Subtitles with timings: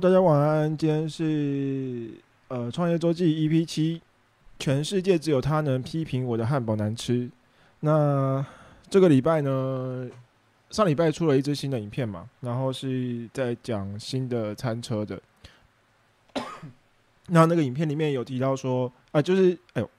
[0.00, 0.74] 大家晚安。
[0.74, 2.10] 今天是
[2.48, 4.00] 呃创业周记 EP 七，
[4.58, 7.30] 全世界只有他能批评我的汉堡难吃。
[7.80, 8.44] 那
[8.88, 10.10] 这个礼拜呢，
[10.70, 15.20] 上礼拜出了一支新的影片嘛，然后是在讲新的餐车的。
[17.28, 19.90] 那那个影片里面有提到说啊，就是哎呦，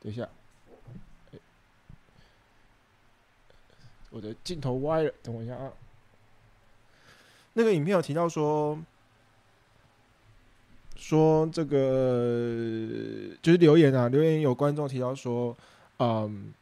[0.00, 0.28] 等一下，
[4.10, 5.72] 我的镜头歪了，等我一下啊。
[7.54, 8.78] 那个影片有提到说，
[11.00, 11.78] 说这个
[13.40, 15.56] 就是留言啊，留言有观众提到说，
[15.98, 16.52] 嗯，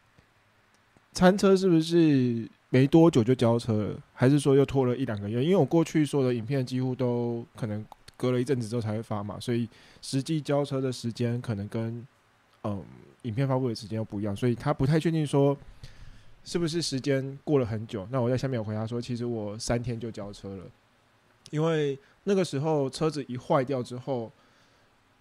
[1.13, 5.43] 餐车是不是没多久就交车了，还是说又拖了一两个月？
[5.43, 7.85] 因为我过去说的影片几乎都可能
[8.17, 9.69] 隔了一阵子之后才会发嘛，所以
[10.01, 12.07] 实际交车的时间可能跟
[12.63, 12.85] 嗯
[13.23, 15.59] 影片发布的时间又不一样，所以他不太确定说
[16.45, 18.07] 是不是时间过了很久。
[18.11, 20.65] 那我在下面有回答说，其实我三天就交车了，
[21.51, 21.99] 因为
[22.29, 24.31] 那个时候车子一坏掉之后，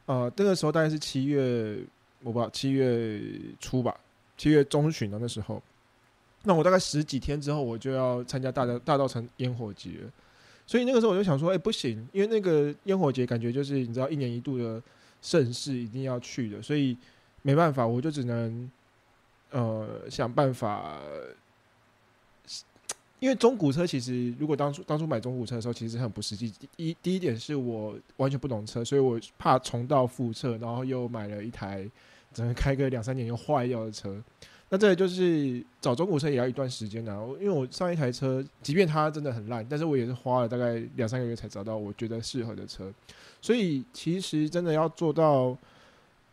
[0.08, 1.80] 呃，那个时候大概是七月，
[2.22, 3.22] 我不知道七月
[3.62, 3.98] 初吧，
[4.38, 5.64] 七月中旬的那时候，
[6.44, 9.92] 那我大概十几天之后我就要参加大道大道城烟火节，
[10.66, 14.84] 所以那个时候我就想说，哎、不行，因为那个烟火节感觉就是你知道一年一度的
[15.22, 16.98] 盛事，一定要去的，所以
[17.42, 18.70] 没办法，我就只能
[19.52, 21.00] 呃想办法。
[23.20, 26.52] 因为中古车其实，如果当初当初买中古车的时候，其实很不实际。
[26.76, 31.90] 第一第一点是我完全不懂车，所以我怕重蹈覆辙，然后又买了一台
[32.34, 34.24] 只能开个两三年就坏掉的车。
[34.70, 42.94] 那这个就是找中古车也要一段时间的、因为我上一台车，即便它真的很烂，但是我也是花了大概两三个月才找到我觉得适合的车。
[43.42, 45.58] 所以其实真的要做到，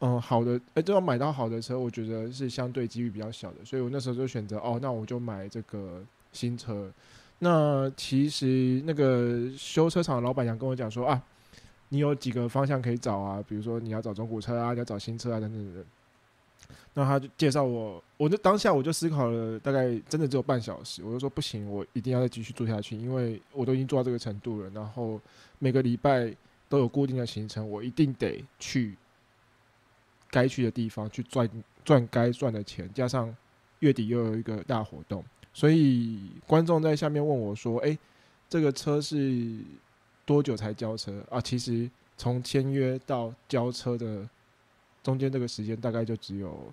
[0.00, 3.64] 嗯，好的，哎，都要买到好的车，我觉得是相对几率比较小的。
[3.64, 6.02] 所以我那时候就选择，哦，那我就买这个
[6.35, 6.93] 新车。
[7.38, 11.23] 那其实那个修车厂的老板娘跟我讲说啊，
[11.88, 15.85] 你有几个方向可以找啊，比如说你要找中古车啊，你要找新车啊等等等。
[16.95, 24.71] 那他就介绍我，我就当下我就思考了大概真的只有半小时，我就说不行，我一定要再继续做下去，因为我都已经做到这个程度了。
[24.71, 25.21] 然后
[25.59, 26.35] 每个礼拜
[26.69, 28.97] 都有固定的行程，我一定得去
[30.31, 31.50] 该去的地方去赚
[31.85, 33.35] 赚该赚的钱，加上
[33.81, 35.23] 月底又有一个大活动，
[35.54, 37.96] 所以观众在下面问我说：“诶，
[38.50, 39.56] 这个车是
[40.26, 44.28] 多久才交车啊？”其实从签约到交车的
[45.02, 46.70] 中间这个时间大概就只有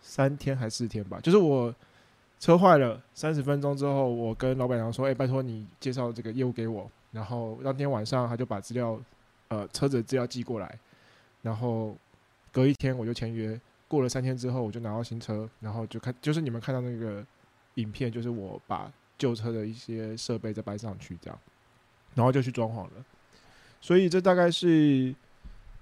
[0.00, 1.18] 三天还四天吧。
[1.20, 1.74] 就是我
[2.38, 9.00] 车坏了三十分钟之后，我跟老板娘说：“诶，拜托你介绍这个业务给我。”然后当天晚上他就把资料，
[9.48, 10.78] 呃，车子的资料寄过来，
[11.42, 11.96] 然后
[12.52, 13.60] 隔一天我就签约。
[13.88, 17.24] 过了三天之后，我就拿到新车，然后就看，就是你们看到那个
[17.76, 21.38] 影片，就是我把旧车的一些设备再搬上去，这样，
[22.14, 23.04] 然后就去装潢了。
[23.80, 25.14] 所以这大概是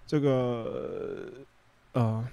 [0.06, 1.32] 这个
[1.92, 2.24] 呃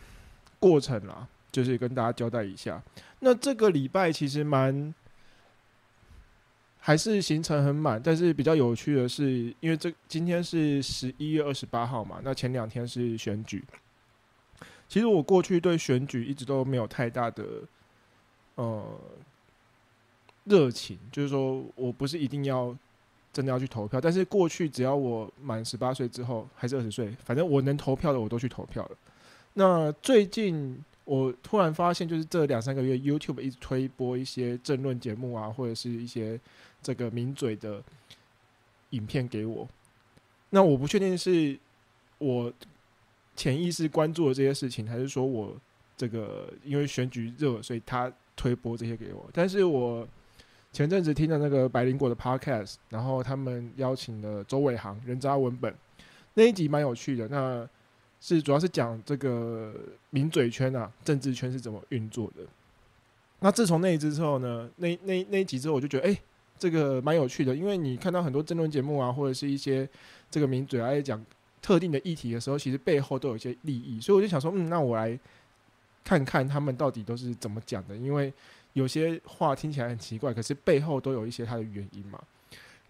[0.59, 2.81] 过程啦，就是跟大家交代一下。
[3.19, 4.93] 那这个礼拜其实蛮
[6.79, 13.63] 还是行程很满，但是比较有趣的是，因为这今天是十一月二十八号嘛，那前两天是选举。
[14.89, 17.45] 其实我过去对选举一直都没有太大的
[18.55, 18.99] 呃
[20.45, 22.75] 热情，就是说我不是一定要
[23.31, 28.97] 真的要去投票，但是过去只要我满十八岁之后，还是二十岁，反正我能投票的我都去投票了。
[29.53, 36.39] 那最近我突然发现，就是这两三个月 YouTube 一直推播一些政论节目啊，或者是一些
[36.81, 37.83] 这个名嘴的
[38.91, 39.67] 影片给我。
[40.49, 41.57] 那我不确定是
[42.17, 42.51] 我
[43.35, 45.55] 潜意识关注了这些事情，还是说我
[45.95, 49.29] 这个因为选举热，所以他推播这些给我。
[49.33, 50.07] 但是我
[50.71, 55.73] 前阵子听了那个百灵果的 Podcast，然后他们邀请了周伟航、人渣文本
[56.33, 57.27] 那一集蛮有趣的。
[57.27, 57.67] 那
[58.21, 59.73] 是主要是讲这个
[60.11, 62.43] 名嘴圈啊、政治圈是怎么运作的。
[63.39, 66.17] 那自从那一支之后呢，那那那一集之后，我就觉得哎、
[66.57, 69.89] 这个蛮有趣的，因为你看到很多争论节目啊，或者是一些
[70.29, 71.19] 这个名嘴啊讲
[71.61, 75.19] 特定的议题的时候，其实背后都有一些利益，所以我就想说，嗯，那我来
[76.03, 78.31] 看看他们到底都是怎么讲的，因为
[78.73, 82.21] 有些话听起来很奇怪，可是背后都有一些它的原因嘛。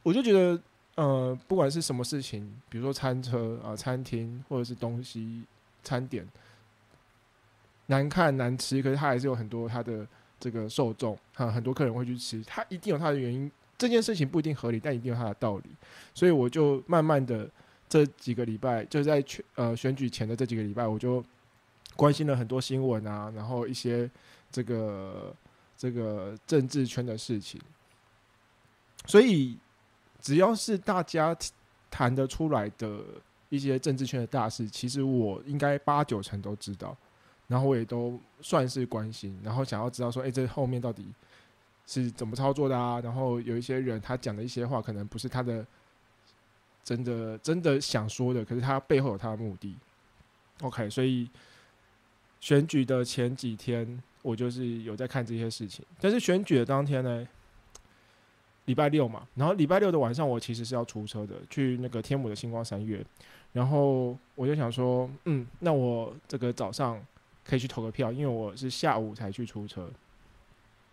[0.03, 0.61] 我就觉得，
[0.95, 5.43] 呃，不管是什么事情，比如说餐车啊、餐厅或者是东西
[5.83, 6.27] 餐点，
[7.87, 10.07] 难看难吃，可是它还是有很多它的
[10.39, 13.51] 这个受众，哈，很多客人会去吃，它一定有它的原因。
[13.77, 15.63] 这件事情不一定合理，但一定有它的道理。
[16.13, 17.49] 所以我就慢慢的
[17.89, 21.23] 这几个礼拜，就是在选呃选举前的这几个礼拜，我就
[21.95, 24.07] 关心了很多新闻啊，然后一些
[24.51, 25.35] 这个
[25.81, 27.59] 这个政治圈的事情。
[29.07, 29.57] 所以
[30.19, 31.35] 只要是大家
[31.89, 32.99] 谈得出来的
[33.49, 36.95] 一些政治圈的大事，其实我应该八九成都知道，
[37.47, 41.11] 然后我也都算是关心，然后想要知道说，哎、这后面到底
[41.87, 43.01] 是怎么操作的啊？
[43.01, 45.65] 然后有一些人他讲的一些话，可能不是他的
[46.83, 49.75] 真的真的想说的，可是他背后有他的目的。
[50.61, 51.27] OK，所以
[52.41, 57.25] 选举的前几天，我就是有在看这些事情，但是选举的当天呢？
[58.65, 63.03] 礼拜六嘛，然后礼拜六的晚上，我其实是要出车的，去那个天母的星光三月，
[63.53, 67.03] 然后我就想说，嗯，那我这个早上
[67.43, 69.89] 可以去投个票，因为我是下午才去出车。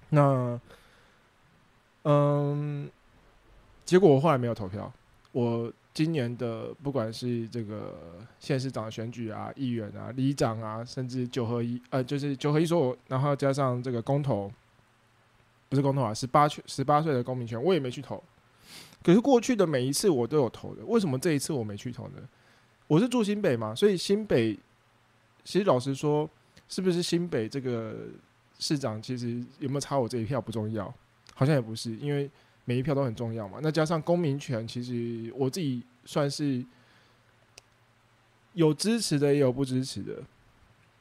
[0.08, 0.58] 那，
[2.04, 2.90] 嗯，
[3.84, 4.90] 结果我后来没有投票。
[5.32, 14.48] 我今年的不管是这个县市长选举啊、议员啊、里长啊，甚至九合一，呃，就是九合一所，然后加上这个公投。
[15.68, 18.22] 不是公投啊，十八岁十八岁的公民权，我也没去投。
[19.02, 22.22] 可是过去的每一次我都有投的，为什么这一次我没去投呢？
[22.86, 24.56] 我是住新北嘛，所以新北
[25.42, 26.30] 其实老实说，
[26.68, 28.06] 是不是新北这个
[28.60, 30.94] 市长，其实有没有差我这一票不重要，
[31.34, 32.30] 好像也不是，因为
[32.68, 33.60] 每一票都很重要嘛。
[33.62, 36.62] 那加上公民权，其实我自己算是
[38.52, 40.22] 有支持的，也有不支持的。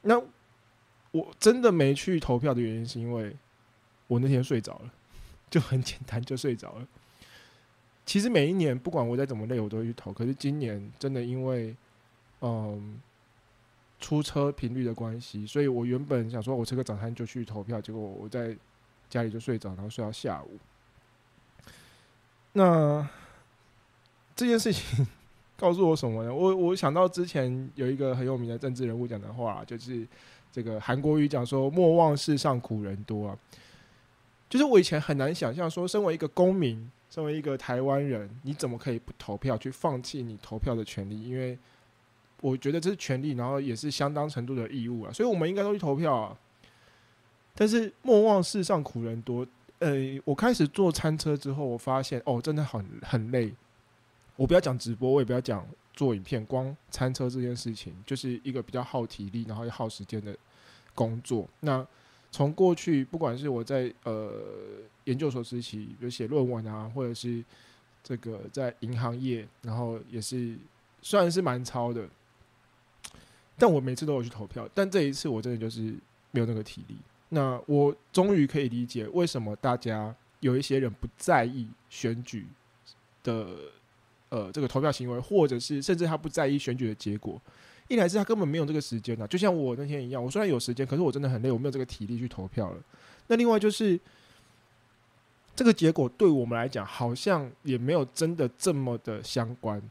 [0.04, 0.18] 那
[1.12, 3.36] 我真的没去投票的原因，是因为。
[4.10, 4.94] 我那天睡着了，
[5.50, 6.88] 就很简单，就睡着了。
[8.06, 10.14] 其实每一年不管我再怎么累，我都会去投。
[10.14, 11.76] 可是今年真的因为，
[12.40, 13.02] 嗯，
[14.00, 18.56] 出车频率的关系，所以我原本想说我吃个早餐就去投票，结果我在
[19.10, 20.58] 家里就睡着，然后睡到下午。
[22.58, 23.08] 那
[24.36, 25.06] 这件事情
[25.56, 26.34] 告诉我什么呢？
[26.34, 30.06] 我我想到之前有一个很有名的政治人物讲的话，就是
[30.52, 33.38] 这个韩国瑜讲说：“莫忘世上苦人多啊。”
[34.50, 41.22] 就是我以前很难想象，说身为一个公民，身为一个台湾人，你怎么可以不投票，去放弃你投票的权利？
[41.24, 41.58] 因为
[42.42, 46.36] 我觉得这是权利，然后也是相当程度的义务啊，所以我们应该都去投票啊。
[47.54, 49.46] 但是莫忘世上苦人多，
[49.80, 53.54] 呃，我开始做餐车之后，我发现哦，真的很很累。
[54.36, 60.36] 我不要讲直播，我也不要讲做影片，光餐车这件事情就是一个比较耗体力，然后又耗时间的
[60.94, 61.48] 工作。
[61.60, 61.86] 那
[62.32, 64.32] 从过去，不管是我在呃
[65.06, 67.44] 研究所时期，比如写论文啊，或者是
[68.04, 70.58] 这个在银行业，然后也是
[71.02, 72.08] 虽然是蛮超的，
[73.58, 75.96] 但我每次都有去投票，但这一次我真的就是
[76.32, 76.96] 没有那个体力。
[77.30, 82.48] 那我终于可以理解为什么大家有一些人不在意选举
[83.24, 83.48] 的
[84.30, 87.42] 呃这个投票行为，或者是甚至他不在意选举的结果。
[87.90, 92.78] 一来是他根本没有这个时间啊，就像我那天一样，我虽然有时间，可是我真的很累，我没有这个体力去投票了。
[93.28, 93.98] 那另外就是
[95.56, 99.82] 这个结果对我们来讲，好像也没有真的这么的相关。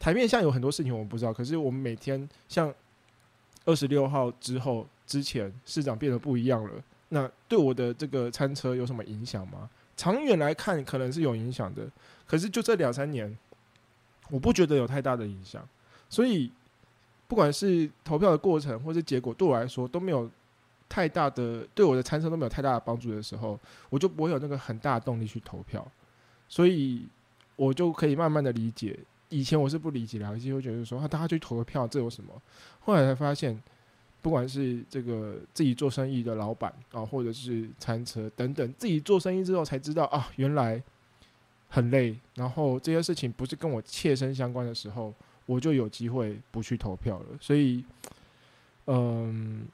[0.00, 2.74] 台面上有很多事情我们不知道，可是我们每天像
[3.64, 6.70] 二十六号之后之前，市长变得不一样了，
[7.10, 9.68] 那对我的这个餐车有什么影响吗？
[9.94, 11.86] 长远来看，可能是有影响的，
[12.26, 13.36] 可是就这两三年，
[14.30, 15.62] 我不觉得有太大的影响。
[16.08, 16.50] 所以，
[17.28, 20.30] 不管是投票的过程或是结果，对我来说都没有
[20.88, 25.86] 太大的对我的参车都没有太大的帮助的时候，我就不会有那个很大的动力去投票。
[26.48, 27.06] 所以，
[27.56, 28.98] 我就可以慢慢的理解。
[29.28, 32.32] 以前我是不理解的，而且会觉得说，啊，大家去投个票，这有什么？
[32.80, 33.62] 后来才发现，
[34.22, 40.82] 不管是这个自己做生意的老板啊，或者是餐车等等，自己做生意之后才知道啊，原来
[41.68, 42.16] 很累。
[42.36, 45.12] 然后这些事情不是跟我切身相关的时候。
[45.44, 47.84] 我就有机会不去投票了，所以，
[48.86, 49.66] 嗯，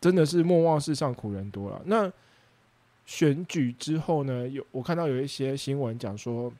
[0.00, 1.82] 真的是莫忘世上苦人多了。
[1.84, 2.10] 那
[3.04, 4.48] 选举之后呢？
[4.48, 6.50] 有我看到有一些新闻讲说，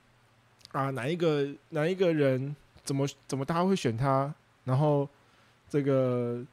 [0.70, 2.54] 啊，哪一个哪一个人
[2.84, 4.32] 怎么怎么大家会选他？
[4.64, 5.08] 然后
[5.70, 6.44] 这个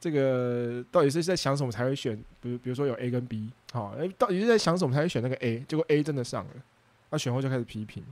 [0.00, 2.16] 这个到底是在想什么才会选？
[2.40, 5.60] 比如比如说有 A 跟 B，好，到底是在想什么才会选那个 A？
[5.68, 6.54] 结果 A 真的上了，
[7.10, 8.02] 那选后就开始批评。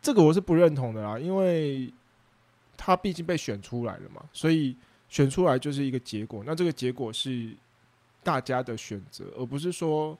[0.00, 1.94] 这个我是不认同的啦，因为
[2.76, 4.76] 他毕竟被选出来了嘛，所以
[5.08, 6.42] 选出来就是一个结果。
[6.44, 7.54] 那这个结果是
[8.24, 10.18] 大家的选择，而不是说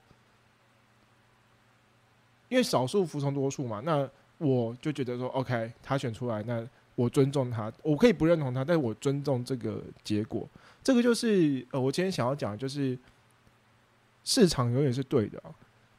[2.47, 3.81] 因为少数服从多数嘛。
[3.83, 10.47] 那我就觉得说，OK，他选出来，那我尊重他，我可以不认同他，但是我尊重这个结果。
[10.83, 12.97] 这个就是呃，我今天想要讲的就是
[14.23, 15.41] 市场永远是对的，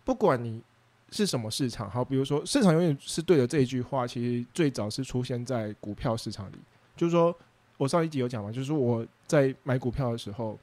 [0.04, 0.62] 不管你。
[1.10, 1.88] 是什么市场？
[1.88, 6.56] 好，比如说市场永远是对的这一句话，其实最早是出现在股票市场里。
[6.96, 7.32] 就是说
[7.76, 10.58] 我上一集有讲嘛，就是我在买股票的时候，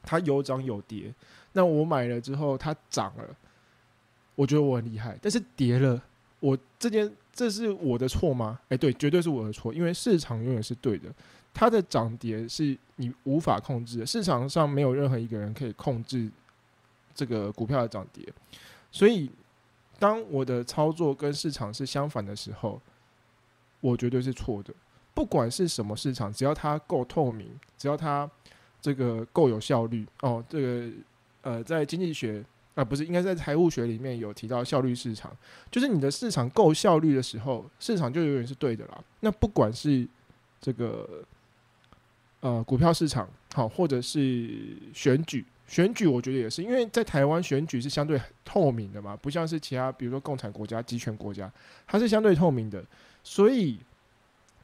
[0.00, 1.12] 它有涨有跌。
[1.54, 3.36] 那我买了之后它涨了，
[4.36, 6.00] 我觉得我很厉害，但是跌了，
[6.40, 8.58] 我这件这是我的错吗？
[8.68, 11.08] 哎，对，绝对是我的错，因为市场永远是对的，
[11.54, 16.30] 它的涨跌是你无法控制的，市场上没有任何一个人可以控制
[17.14, 18.26] 这个股票的涨跌，
[18.90, 19.30] 所以
[19.98, 22.80] 当我的操作跟市场是相反的时候，
[23.80, 24.72] 我绝对是错的。
[25.12, 28.28] 不管是什么市场，只要它够透明，只要它
[28.80, 30.90] 这个够有效率，哦，这个
[31.42, 32.44] 呃，在经济学。
[32.76, 35.36] 啊，不是，应该在财务学里面有提到效率市场，
[35.70, 39.04] 就是你的市场够效率的时候，市场就永远是对的啦。
[39.20, 40.06] 那不管是
[40.60, 41.22] 这个
[42.38, 51.52] 呃股票市场好，或者是选举，选举我觉得也是，因为在台湾选举是相对透明的嘛，不像是其他比如说共产国家、集权国家，
[51.88, 52.82] 它是相对透明的，
[53.24, 53.80] 所以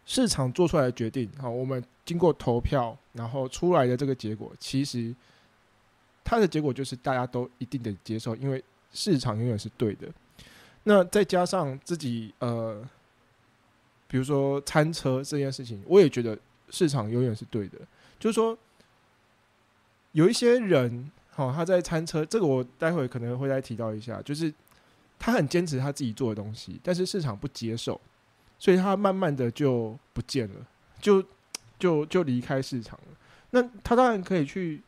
[0.05, 5.13] 市场做出来的决定，好，我们经过投票，然后出来的这个结果，其实。
[6.29, 8.63] 它的结果就是大家都一定得接受，因为
[8.93, 10.09] 市场永远是对的。
[10.83, 12.83] 那再加上自己呃，
[14.09, 16.37] 比如说餐车这件事情，我也觉得
[16.69, 17.79] 市场永远是对的。
[18.19, 18.59] 就是说，
[20.11, 24.53] 有一些人，好，他在餐车，这个我待会可能会再提到一下，就是
[25.21, 28.01] 他很坚持他自己做的东西，但是市场不接受，
[28.59, 30.67] 所以他慢慢的就不见了，
[31.01, 31.25] 就
[31.79, 33.17] 就就离开市场了。
[33.51, 34.83] 那他当然可以去。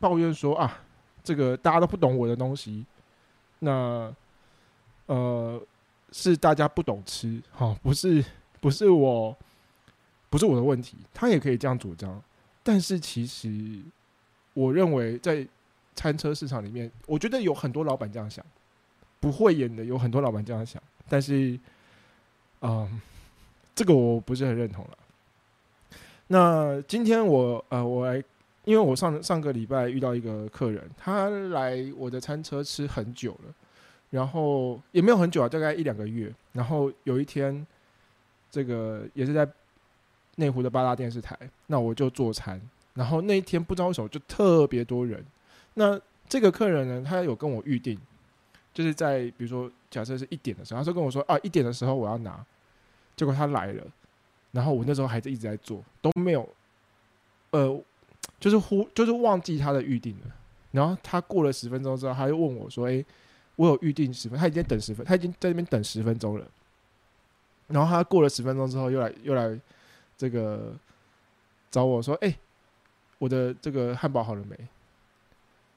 [0.00, 0.80] 抱怨说啊，
[1.24, 2.84] 这个大家都不懂我的东西，
[3.58, 4.14] 那
[5.06, 5.60] 呃
[6.12, 8.24] 是大家不懂吃，哈，不是
[8.60, 9.36] 不是我，
[10.30, 12.22] 不是我的问题，他也可以这样主张。
[12.62, 13.80] 但是其实
[14.54, 15.46] 我认为在
[15.94, 18.44] 餐车市场里面，我觉得有很多老板这样想，
[19.20, 21.58] 不会演的有很多老板这样想，但是
[22.60, 23.00] 嗯，
[23.74, 24.98] 这个我不是很认同了。
[26.28, 28.22] 那今天我呃我来。
[28.68, 33.54] 因为我上上个礼拜遇到一个客人，他来我的餐车吃很久了，
[34.10, 36.30] 然后也没有很久啊，大概一两个月。
[36.52, 37.66] 然后有一天，
[38.50, 39.48] 这个也是在
[40.36, 41.34] 内湖的八大电视台，
[41.68, 42.60] 那我就做餐。
[42.92, 45.24] 然后那一天不知道为什么就特别多人。
[45.72, 47.98] 那这个客人呢，他有跟我预定，
[48.74, 52.44] 就是在比如说假设是一点的时候，他就跟我说啊一点的时候我要拿，
[53.16, 53.82] 结果他来了，
[54.52, 56.46] 然后我那时候还在一直在做，都没有，
[57.52, 57.82] 呃。
[58.40, 60.34] 就是忽就是忘记他的预定了，
[60.70, 63.04] 然后他过了十分钟之后，他又问我说：“哎，
[63.56, 66.46] 我有预定十分，他已经等十分，他已经在那边等十分钟了。”
[67.66, 69.58] 然后他过了十分钟之后，又来又来
[70.16, 70.74] 这个
[71.70, 72.34] 找我说：“哎，
[73.18, 74.56] 我的这个汉堡好了没？”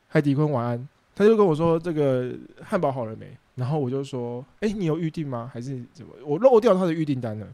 [0.07, 5.49] 海迪坤晚安，他就跟我说：“这个汉堡好了没？”然后我就说：“哎，你有预定吗？
[5.53, 6.13] 还是怎么？
[6.23, 7.47] 我漏掉他的预订单了。”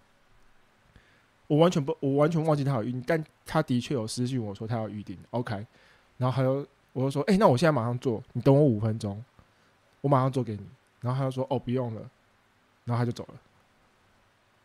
[1.48, 5.66] 我完全不，我完全忘记他有预定，但他的确有私信我说他要预定，OK，
[6.18, 9.24] 然后还有我就说，哎，那我现在马上做，你等我五分钟，
[10.02, 10.62] 我马上做给你。
[11.00, 12.02] 然后他就说，哦，不用了，
[12.84, 13.36] 然后他就走了。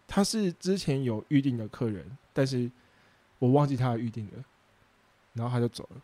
[0.08, 2.68] 他是之前有预定的客人，但是
[3.38, 4.44] 我忘记他的预定了，
[5.34, 6.00] 然后他就走了。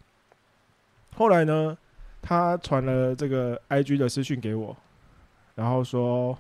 [1.17, 1.77] 后来呢，
[2.23, 4.77] 他传了这个 IG 的私讯给我，
[5.55, 6.39] 然后说，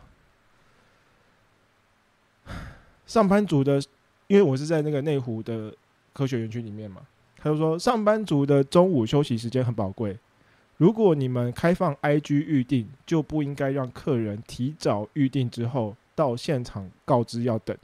[3.05, 3.83] 上班族的。
[4.29, 5.75] 因为我是在那个内湖的
[6.13, 7.03] 科学园区里面嘛，
[7.37, 10.17] 他就说上班族的中午休息时间很宝贵，
[10.77, 17.77] 如果你们开放 IG 预定，就不应该让客人提早预定之后到现场告知要等，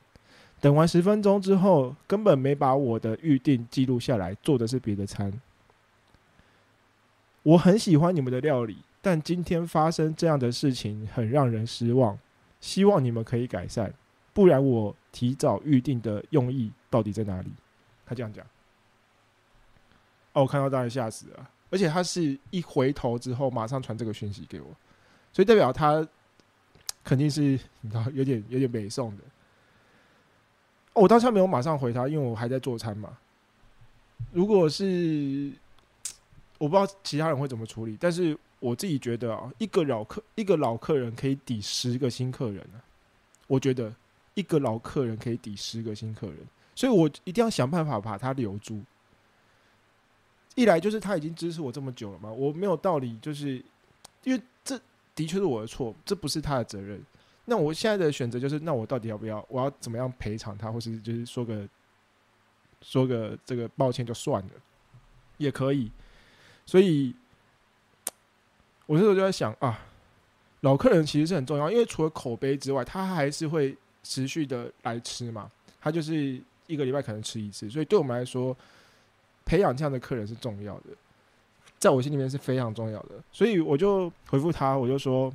[0.60, 5.32] 等完十分钟之后根本没把我的预定记录下来，做的是别的餐。
[7.42, 12.18] 我很喜欢你们的料理，但今天发生这样的事情很让人失望，
[12.60, 13.94] 希望你们可以改善。
[14.32, 17.48] 不然我提早预定的用意到底在哪里？
[18.04, 18.44] 他这样讲，
[20.32, 24.66] 哦，我看到当然吓死了，而且他是一回头之后马上传这个讯息给我，
[25.32, 26.06] 所以代表他
[27.04, 29.22] 肯定是你知道有点有点北宋的。
[30.94, 33.16] 哦，我当下没有马上回他，因为我还在做餐嘛。
[34.32, 35.52] 如果是
[36.58, 42.82] 我不知道其他人会怎么处理，但是我自己觉得啊，一个老客一个老客人可以抵十个新客人啊，
[43.46, 43.94] 我觉得。
[44.34, 46.38] 一个老客人可以抵十个新客人，
[46.74, 48.82] 所以我一定要想办法把他留住。
[50.56, 53.64] 一来就是他已经支持我这么久了嘛，我没有道理，就是
[54.22, 54.78] 因为这
[55.14, 57.00] 的确是我的错，这不是他的责任。
[57.44, 59.44] 那我现在的选择就是，那我到底要不要？
[59.48, 61.68] 我要怎么样赔偿他，或是就是说个
[62.82, 64.50] 说个这个抱歉就算了，
[65.38, 65.90] 也可以。
[66.66, 67.14] 所以，
[68.86, 69.86] 我那时候就在想啊，
[70.60, 73.76] 老客人其实是很重要，因为除了口碑之外，他还是会。
[74.04, 78.56] 持续的来吃嘛，他就是一个礼拜可能吃一次，所以对我们来说，
[79.44, 80.90] 培养这样的客人是重要的，
[81.78, 83.16] 在我心里面是非常重要的。
[83.32, 85.34] 所以我就回复他，我就说，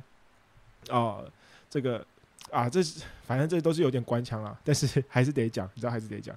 [0.88, 1.24] 哦，
[1.68, 2.04] 这个
[2.50, 2.82] 啊，这
[3.26, 6.34] 反正这都是有点官腔啦， 但是还是得讲，你知道还是得讲。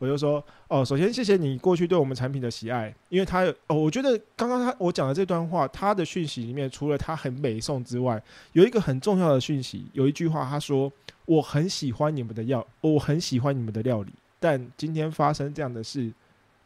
[0.00, 8.20] 我就说哦，首先谢谢你过去对我们产品的喜爱，因为他哦，我觉得刚刚他我讲的这段话，他的讯息里面除了他很美颂之外，
[8.52, 10.92] 有一个很重要的讯息，有一句话他说
[11.26, 16.12] 我很喜欢你们的料，我很喜欢你们的料理，但今天发生这样的事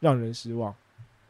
[0.00, 0.74] 让人失望，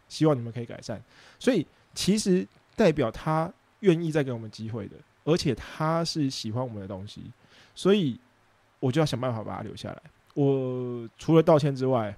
[0.08, 1.02] 希望你们可以改善。
[1.38, 7.22] 所以其实代表他愿意再给我们机会的，而且他是喜欢我们的东西，
[7.74, 8.18] 所以
[8.80, 10.02] 我就要想办法把他留下来。
[10.34, 12.14] 我除了道歉之外，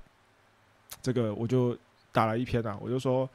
[1.02, 1.76] 这个我就
[2.12, 3.28] 打了一篇啊，我就说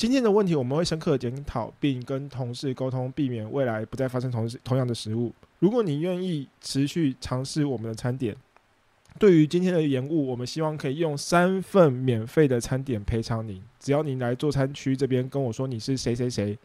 [0.00, 5.30] 今天的问题我们会深刻检讨，并跟同事沟通，避免未来不再发生同同样的失误。
[5.58, 8.34] 如果你愿意持续尝试我们的餐点，
[9.18, 13.62] 对于今天的延误，我们希望可以用三份免费的餐点赔偿您。
[13.78, 16.58] 只要您来做餐区这边跟我说你是谁谁谁，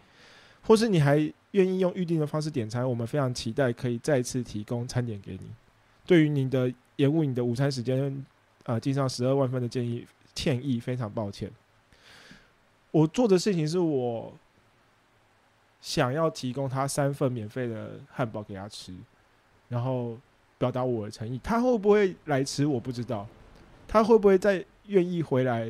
[0.61, 1.17] 或是你还
[1.51, 5.41] 愿意用预定的方式点餐，我们非常期待可以再次提供餐点给你。
[6.05, 8.25] 对于您的延误你的午餐时间，
[8.63, 11.51] 呃，记上十二万分的建议歉意，非常抱歉。
[12.95, 14.33] 我做的事情是我
[15.81, 18.93] 想要提供他三份免费的汉堡给他吃，
[19.67, 20.17] 然后
[20.57, 21.37] 表达我的诚意。
[21.43, 23.27] 他会不会来吃我不知道，
[23.85, 25.69] 他会不会再愿意回来，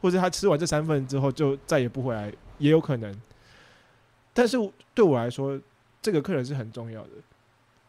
[0.00, 3.12] 或者他吃完这三份之后就再也不回来，也有可能。
[4.32, 4.56] 但是
[4.94, 5.60] 对我来说，
[6.00, 7.10] 这个客人是很重要的。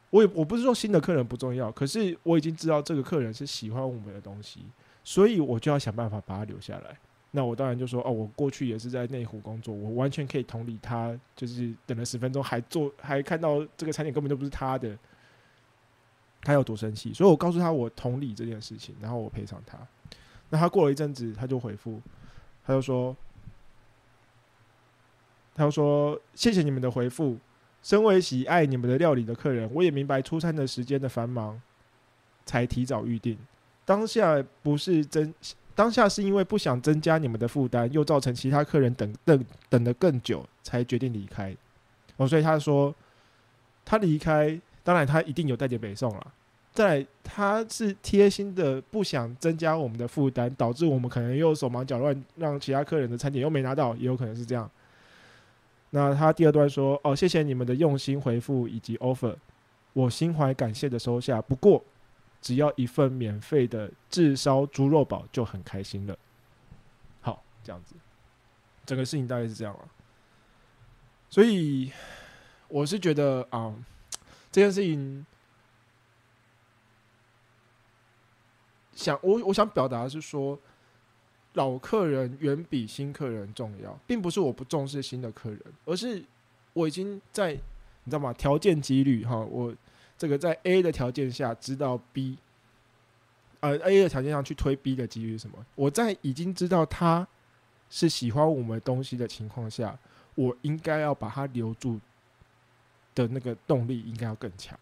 [0.09, 4.65] 我也我不是说新的客人不重要，可是我已经知道这个客人是喜欢我们的东西，
[5.03, 6.97] 所以我就要想办法把他留下来。
[7.35, 14.95] 那我当然就说哦，我过去也是在内湖工作，我完全可以同理他，就是等了十分钟还做还看到这个餐点根本就不是他的，
[16.43, 17.11] 他有多生气。
[17.11, 19.75] 所以我告诉他我同理这件事情，然后我赔偿他。
[20.51, 21.99] 那他过了一阵子，他就回复，
[22.63, 23.17] 他就说，
[25.55, 27.35] 他就说谢谢你们的回复。
[27.81, 31.59] 身为喜爱你们的料理的客人，我也明白出餐的时间的繁忙，
[32.45, 33.35] 才提早预定。
[33.83, 35.33] 当下不是真，
[35.75, 41.55] 当下是因为不想增加你们的负担，又造成其他客人等等等的更久，才决定离开。
[42.17, 42.93] 哦，所以他说
[43.83, 46.33] 他离开，当然他一定有带点北宋了。
[46.73, 54.69] 再，他是贴心的，不想增加我们的负担，导致我们可能又手忙脚乱，让其他客人的餐点又没拿到，也有可能是这样。
[55.91, 59.35] 那他第二段说：“哦，谢谢你们的用心回复以及 offer，
[59.93, 61.39] 我心怀感谢的收下。
[61.39, 61.83] 不过，
[62.43, 66.15] 只要一份免费的炙烧猪肉堡就很开心了。”
[67.21, 67.95] 好，这样子，
[68.85, 69.89] 整个事情大概是这样了。
[71.27, 71.91] 所以，
[72.67, 73.73] 我是觉得啊，
[74.51, 75.25] 这件事情，
[78.93, 80.59] 想我我想表达的是说。
[81.55, 86.25] 老客人远比新客人重要，并不是我不重视新的客人，而是
[86.73, 87.59] 我已经在你
[88.05, 88.33] 知道吗？
[88.33, 89.71] 条件几率哈，我
[90.23, 92.37] 这个在 A 的条件下知道 B，
[93.59, 95.57] 呃 A 的条件上去推 B 的几率是什么？
[95.75, 97.27] 我在已经知道他
[97.89, 99.99] 是喜欢我们东西的情况下，
[100.35, 101.99] 我应该要把他留住
[103.13, 104.79] 的那个动力应该要更强。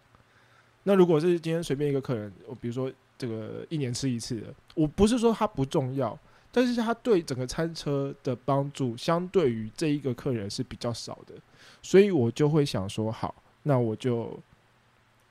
[0.84, 6.16] 那如果是今天随便一个客人，我比如说这个一年吃一次的，我不是说他不重要。
[6.52, 11.34] 但是他对整个餐车的帮助，相对于这一个客人是比较少的，
[11.82, 14.38] 所以我就会想说，好，那我就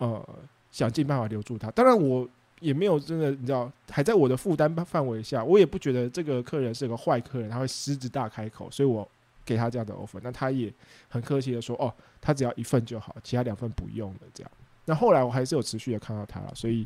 [0.02, 0.30] 呃
[0.72, 1.72] 想尽办法留住他。
[1.72, 2.28] 当然，我
[2.60, 9.08] 也没有真的，你知道，还在我的负担范围下，我也不觉得这个客人是个坏客人，他会狮子大开口，所以我
[9.46, 10.20] 给他这样的 offer。
[10.22, 10.74] 那他也
[11.08, 14.20] 很客气的说，哦，他只要一份就好，其他两份不用了。
[14.34, 14.52] 这样，
[14.86, 16.86] 那后来我还是有持续的看到他了，所以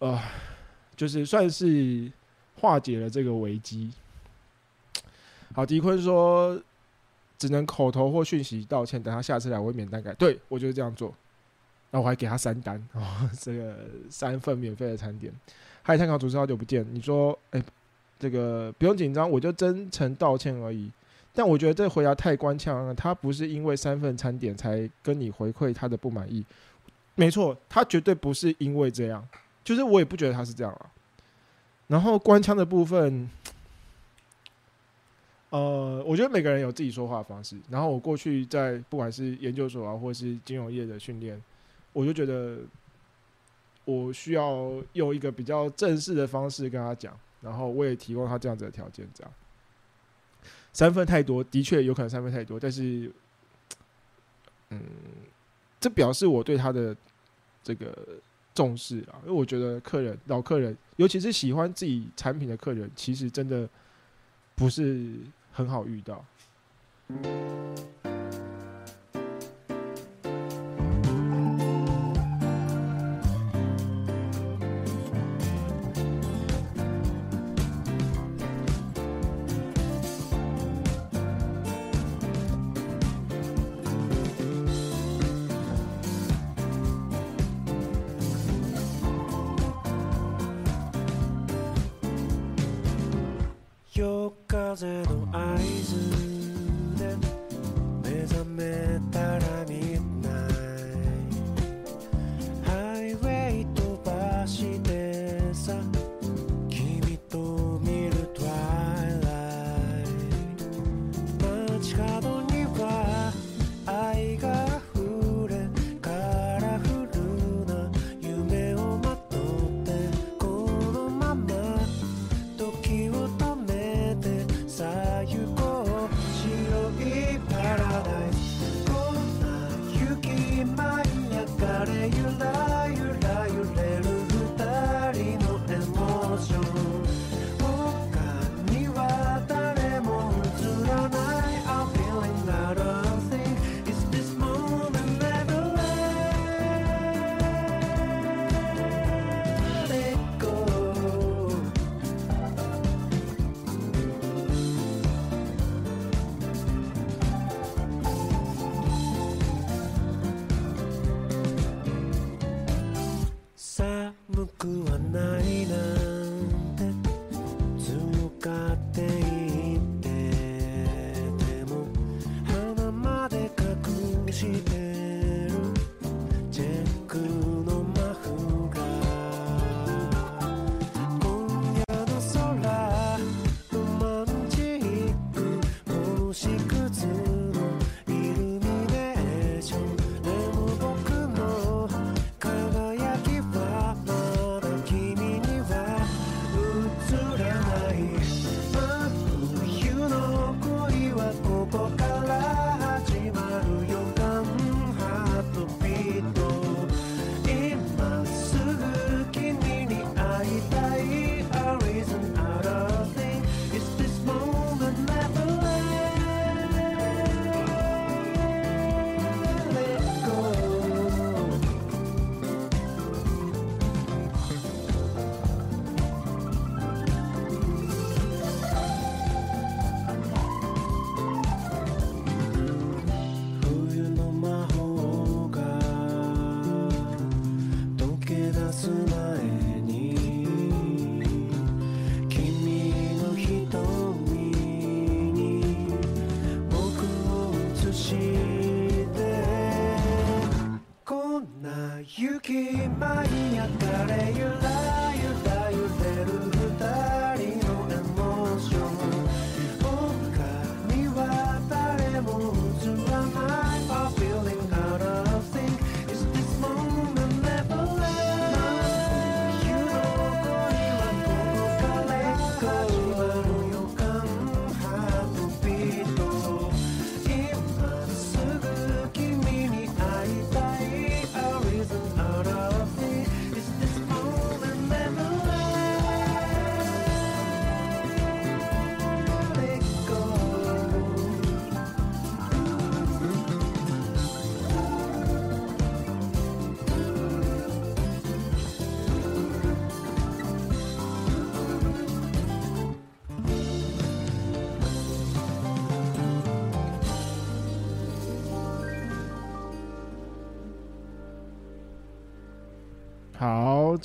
[0.00, 0.20] 呃，
[0.96, 2.10] 就是算是。
[2.58, 3.92] 化解了这个危机。
[5.52, 6.58] 好，迪坤说
[7.36, 10.14] 只能口头或讯息道歉，等他下次来我会免单改。
[10.14, 11.14] 对我就是这样做。
[11.96, 13.00] 那我还给他三单哦，
[13.40, 13.74] 这个
[14.10, 15.32] 三份免费的餐点。
[15.82, 16.86] 嗨，参考主持好久不见。
[16.92, 17.62] 你说，哎，
[18.18, 20.90] 这个不用紧张，我就真诚道歉而已。
[21.32, 22.94] 但我觉得这回答太官腔了。
[22.94, 26.44] 他不是因为三份餐点才跟你回馈他的不满意。
[27.14, 29.26] 没错，他绝对不是因为这样。
[29.64, 30.92] 就是我也不觉得他是这样啊。
[31.86, 33.30] 然后官腔的部分，
[35.48, 37.56] 呃，我觉得每个人有自己说话的方式。
[37.70, 41.40] 然后我过去在不管是研究所啊，或是金融业的训练，
[41.96, 42.58] 我就觉得
[43.86, 47.18] 我需要用一个比较正式的方式跟他讲。
[47.40, 49.32] 然后我也提供他这样子的条件，这样
[50.72, 53.10] 三分太多，的确有可能三分太多，但是，
[54.70, 54.82] 嗯，
[55.80, 56.94] 这表示我对他的
[57.62, 57.96] 这个。
[58.56, 63.68] 重视啊，因为我觉得客人老客人，尤其是喜欢自己产品的客人，其实真的
[64.54, 65.14] 不是
[65.52, 66.24] 很好遇到。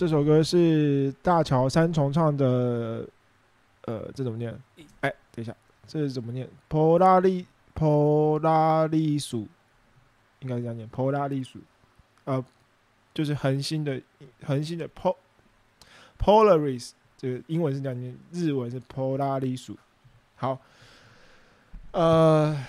[0.02, 3.08] 这首歌是大桥三重唱的，
[3.86, 4.52] 呃，这怎么念？
[5.02, 6.50] 哎，等一下，这是怎么念？
[6.68, 9.48] 普拉利普拉利鼠，
[10.40, 11.60] 应该是这样念，普拉利鼠，
[12.24, 12.44] 呃，
[13.14, 14.02] 就是恒星的
[14.44, 15.16] 恒星的 pol
[16.18, 19.78] Polaris，这个英文是这样念，日文是普拉利鼠。
[20.36, 20.60] 好，
[21.92, 22.66] 呃，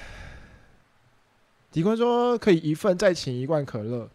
[1.71, 4.11] 迪坤说可以一份再请一罐可乐。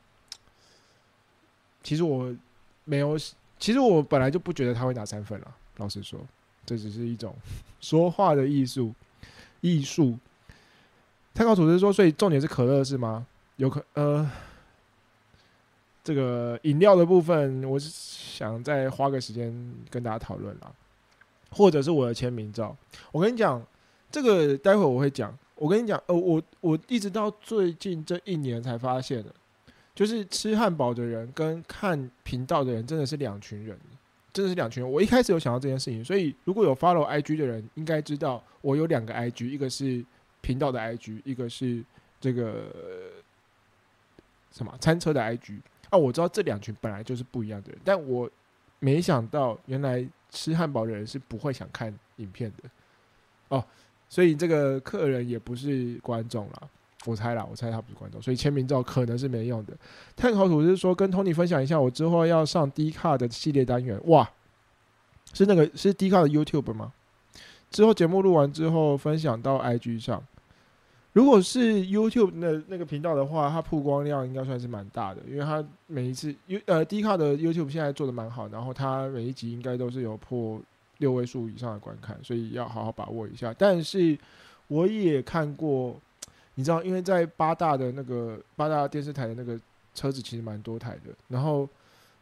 [1.82, 2.36] 其实我
[2.88, 3.18] 没有，
[3.60, 5.56] 其实我本来就不觉得他会拿三分了。
[5.76, 6.20] 老实说，
[6.66, 7.36] 这只是一种
[7.82, 8.94] 说话的艺术，
[9.62, 10.18] 艺术。
[11.36, 13.28] 参考组织说，所以重点是可乐是吗？
[13.58, 14.28] 有可呃，
[16.04, 19.54] 这个饮料的部分，我是想再花个时间
[19.90, 20.72] 跟大家讨论啦，
[21.52, 22.76] 或者是我的签名照。
[23.12, 23.62] 我跟你讲，
[24.10, 25.38] 这个待会我会讲。
[25.56, 29.34] 我跟你讲，呃，我我一直到最近这一年才发现的，
[29.98, 33.76] 就是吃汉堡的人跟看频道的人真的是两群人，
[34.32, 34.92] 真的是两群人。
[34.92, 40.06] 我一开始有想到这件事情，所以如果有 follow IG 的人，应该知道我有两个 IG，一个是
[40.40, 41.84] 频道的 IG，一个是
[42.22, 42.72] 这个
[44.52, 45.58] 什么餐车的 IG。
[45.90, 48.30] 啊，我知道这两群本来就是不一样的人，但我
[48.78, 52.70] 没想到原来吃汉堡的人是不会想看影片的。
[53.48, 53.66] 哦，
[54.08, 56.70] 所以这个客人也不是观众啦，
[57.06, 59.74] 我猜啦，我猜他不是观众，所以签名照可能是没用的。
[60.16, 64.30] 碳烤吐是说跟 Tony 分享一下，我之后要上 D 卡的系列单元，哇，
[65.34, 66.92] 是那个是 D 卡的 YouTube 吗？
[67.70, 70.24] 之后节目录完之后分享到 IG 上。
[71.14, 80.62] 如果是 YouTube 那那个频道的话，它曝光量应该算是蛮大的，因为它每一次 U 呃 D 卡的 YouTube 现在做的蛮好，然后它每一集应该都是有破
[81.00, 83.52] 六位数以上的观看，所以要好好把握一下。
[83.58, 84.16] 但是
[84.68, 86.00] 我也看过，
[86.60, 89.60] 你知道，因为在八大的那个八大电视台的那个
[89.94, 91.70] 车子其实蛮多台的，然后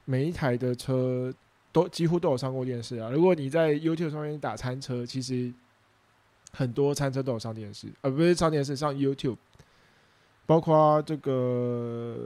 [0.03, 1.33] 每一台的车
[1.71, 3.09] 都几乎都有上过电视啊。
[3.09, 5.53] 如果你在 YouTube 上面打餐车，其实
[6.51, 9.37] 很多餐车都有上电视，呃，不是上电视，上 YouTube，
[10.45, 12.17] 包括这个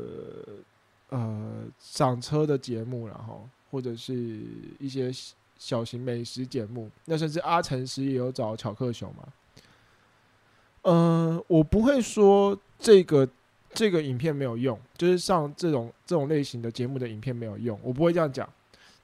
[1.09, 4.41] 呃赏车的节目，然后或者是
[4.79, 5.11] 一些
[5.59, 9.27] 小型美食节目，那甚至阿成师也有找巧克熊嘛。
[10.91, 13.27] 嗯、我不会说这个
[13.73, 18.47] 这个影片没有用，就是上这种这种类型的节目的影片没有用，我不会这样讲。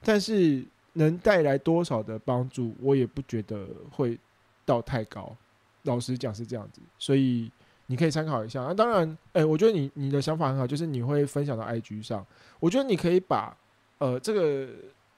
[0.02, 4.18] 但是能带来多少的帮助，我也不觉得会
[4.64, 5.34] 到太高。
[5.82, 7.50] 老实讲是这样子，所以
[7.86, 8.62] 你可以参考一下。
[8.64, 12.26] 那、当然，哎、我觉得你你的想法很好，就是你会分享到 IG 上。
[12.58, 13.56] 我觉得你可以把
[13.98, 14.68] 呃这个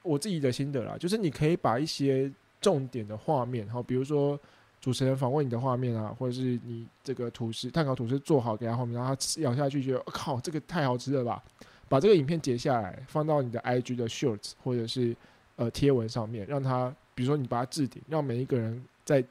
[0.02, 4.38] 我自己的心得啦，就是你可以把一些重点的画面，然后，比如说
[4.80, 11.42] 主持人访问你的画面啊，或者是你这个吐司碳烤吐司做好给他后面，然后他吃咬下去，觉得、我靠，这个太好吃了吧！
[11.88, 15.16] 把这个影片截下来，放到你的 IG 的 Shorts 或者是
[15.56, 19.24] 呃贴文上面，让他比如说你把它置顶，让每一个人在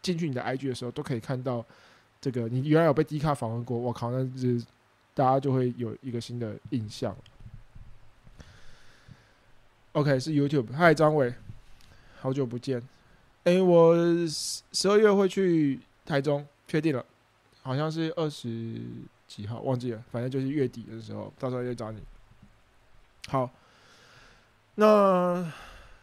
[0.00, 1.64] 进去你的 IG 的时候都可以看到
[2.20, 4.62] 这个你原来有被 D 卡访问过，我靠，那是
[5.14, 7.16] 大家就会有一个新的印象。
[9.92, 11.32] OK，是 YouTube，嗨，张伟，
[12.20, 12.82] 好久不见。
[13.44, 13.94] 诶，我
[14.26, 17.04] 十二月会去台中，确定了，
[17.62, 18.80] 好像是二十
[19.28, 22.00] 几号，忘记了，反正就是月底的时候，到时候就找你。
[23.28, 23.50] 好，
[24.76, 25.52] 那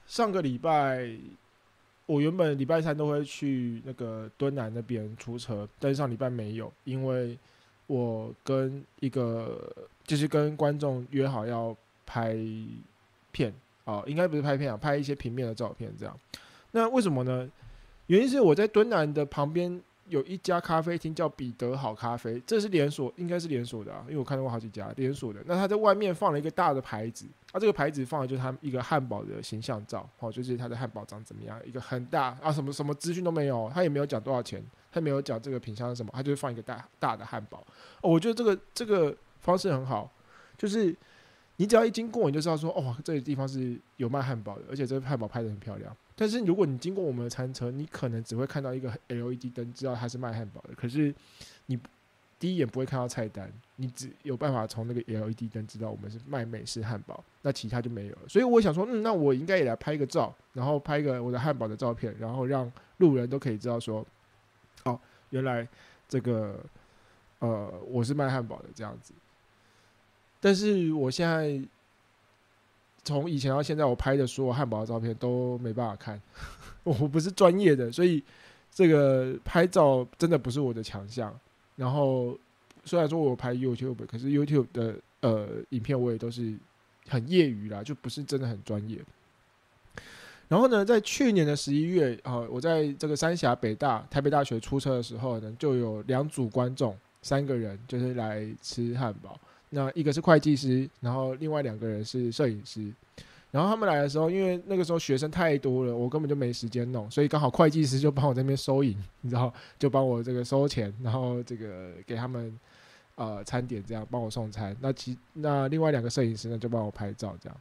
[0.06, 1.16] 上个礼拜
[2.06, 7.38] 我原本礼拜三都会去那个敦南那边出车，但是上礼拜没有，因为
[7.88, 9.72] 我跟一个
[10.04, 11.76] 就是跟观众约好要
[12.06, 12.38] 拍
[13.32, 13.52] 片
[13.84, 16.16] 啊、应该不是拍片啊，拍一些平面的照片这样。
[16.72, 17.50] 那为什么呢？
[18.08, 25.42] 原因是我在敦南的旁边有一家咖啡厅叫彼得好咖啡，这是连锁，应该是连锁的啊，因为我看到过好几家连锁的。
[25.46, 34.62] 那他在外面放了一个大的牌子，啊，这个牌子放的就是他一个汉堡的形象照，哦，就是他的汉堡长怎么样，一个很大啊，什么什么资讯都没有，他也没有讲多少钱，
[34.92, 37.66] 他也没有讲这个品相是什么，他就是放一个大大的汉堡。
[38.02, 40.12] 哦，我觉得这个这个方式很好，
[40.58, 40.94] 就是
[41.62, 45.96] 你只要一经过，你就知道说，哦，这个地方是有卖汉堡的，而且这个汉堡拍的很漂亮。
[46.16, 50.74] 但是如果你经过我们的餐车，你可能只会看到一个 LED 灯，知道它是卖汉堡的。
[50.74, 51.14] 可是
[51.68, 51.80] 你
[52.40, 58.22] 第一眼不会看到菜单，你只有办法从那个 LED 灯知道我们是卖美式汉堡，那其他就没有了。
[58.28, 64.04] 所以我想说，嗯，那我应该也来拍一个照，然后拍一个我的汉堡的照片，然后让路人都可以知道说，
[64.86, 65.00] 哦，
[65.30, 65.68] 原来
[66.10, 66.60] 这个
[67.38, 69.14] 呃我是卖汉堡的这样子。
[70.42, 71.62] 但是我现在
[73.04, 76.22] 从以前到现在，我拍的所有汉堡的照片都没办法看，
[76.84, 78.22] 我不是专业的，所以
[78.74, 81.34] 这个拍照真的不是我的强项。
[81.76, 82.38] 然后
[82.84, 86.54] 虽然说我拍 YouTube，可是 YouTube 的呃影片我也都是
[87.08, 89.00] 很业余啦，就不是真的很专业。
[90.48, 99.40] 然后呢，在去年的十一月啊、我在这个三峡北大台北大学出车的时候呢，就有两组观众，三个人就是来吃汉堡。
[99.72, 102.94] 那一个是会计师，然后另外两个人是摄影师。
[103.50, 112.58] 然后他们来的时候，因为那个时候学生太多了，我根本就没时间弄，所以刚好会计师就帮我这边收银，你知道，就帮我这个收钱，然后这个给他们
[113.16, 114.74] 呃餐点这样帮我送餐。
[114.80, 117.58] 那其那另外两个摄影师呢，就帮我拍照这样。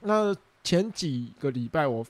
[0.00, 0.34] 那
[0.64, 2.02] 前几个礼拜我，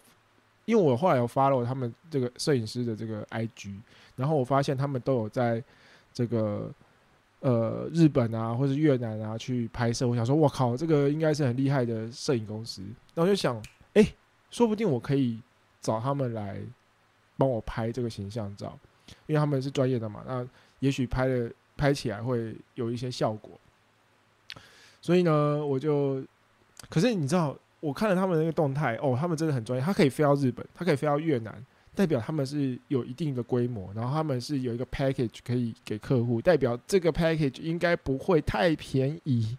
[0.64, 3.74] 因为我后来有发了他们这个摄影师的这个 IG，
[4.14, 5.61] 然后我发现他们都有在
[6.12, 6.70] 这个
[7.41, 10.07] 呃日本啊或者越南啊去拍摄。
[10.07, 12.82] 我想说，我靠，这个应该是很厉害的摄影公司。
[13.14, 13.62] 然后就想，
[13.95, 14.14] 哎、
[14.51, 15.41] 说不定我可以
[15.80, 16.61] 找他们来
[17.36, 18.78] 帮我拍这个形象照，
[19.26, 20.22] 因为他们是专业的嘛。
[20.26, 20.47] 那
[20.80, 23.59] 也许拍的拍起来会有一些效果。
[25.01, 26.22] 所以呢，我就，
[26.89, 31.64] 可是你知道，我看了他们那个动态，哦，他们真的很专业，他可以飞到日本，他可以飞到越南，
[31.99, 39.59] 代表他们是有一定的规模，然后他们是有一个 package 可以给客户，代表这个 package 应该不会太便宜，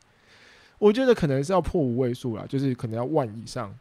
[0.78, 3.78] 我觉得可能是要破五位数啦，就是可能要万以上。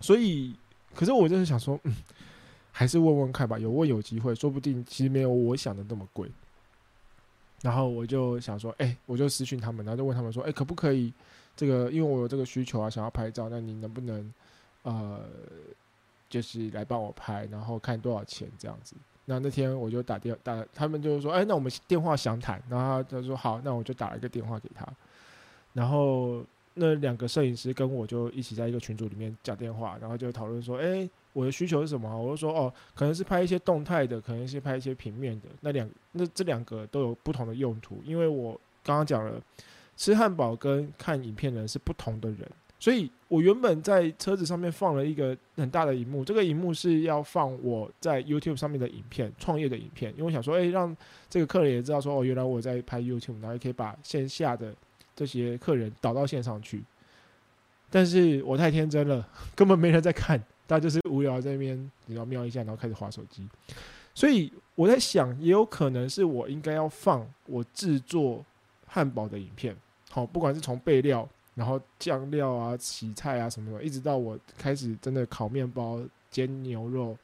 [0.00, 0.54] 所以，
[0.94, 1.94] 可是我就是想说，嗯，
[2.72, 6.30] 还是问问看吧，有问有机会，说不定其实没有我想的那么贵。
[7.60, 11.12] 然后我就想说，哎、我就私讯他们，然后就问他们说，哎、可不可以
[11.54, 14.32] 这个，因为我有这个需求啊，想要拍照，那你能不能
[14.84, 15.28] 呃，
[16.28, 18.94] 就是来帮我拍，然后看多少钱这样子。
[19.24, 22.62] 那那天我就打电打，他们就说，哎、那我们电话详谈。
[22.68, 24.86] 然后他说好，那我就打了一个电话给他，
[25.74, 26.42] 然后
[26.74, 32.16] 那两个摄影师跟我就一起在一个群组里面讲电话，然后就讨论说，哎、我的需求是什么？
[32.16, 35.48] 我就说，哦，可能是拍一些动态的，可能是拍一些平面的。
[35.60, 39.38] 那两那这两个都有不同的用途，因为我刚刚讲了，
[39.94, 42.50] 吃汉堡跟看影片的人是不同的人，
[42.80, 50.96] 所以我原本在车子上面放了一个很大的荧幕，这个荧幕是要放我在 YouTube 上面的影片，创业的影片，因为我想说，哎、让
[51.28, 54.72] 这个客人也知道说，哦，原来我在拍 YouTube，然后也可以把线下的
[55.16, 56.84] 这些客人导到线上去。
[57.90, 59.26] 但是我太天真了，
[59.56, 61.76] 根本没人在看，大家就是无聊在那边，
[62.06, 63.48] 你知道瞄一下，然后开始划手机。
[64.14, 68.44] 所以我在想，也有可能是我应该要放我制作
[68.86, 69.76] 汉堡的影片，
[70.10, 76.00] 好，不管是从备料，然后酱料啊、洗菜啊什么的，一直到我开始真的烤面包、
[76.30, 77.18] 煎牛肉，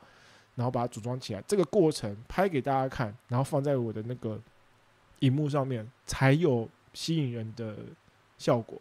[0.56, 4.36] 然后把它组装起来，这个过程拍给大家看，然后放在我的那个
[5.20, 7.76] 荧幕上面，才有吸引人的
[8.36, 8.76] 效果。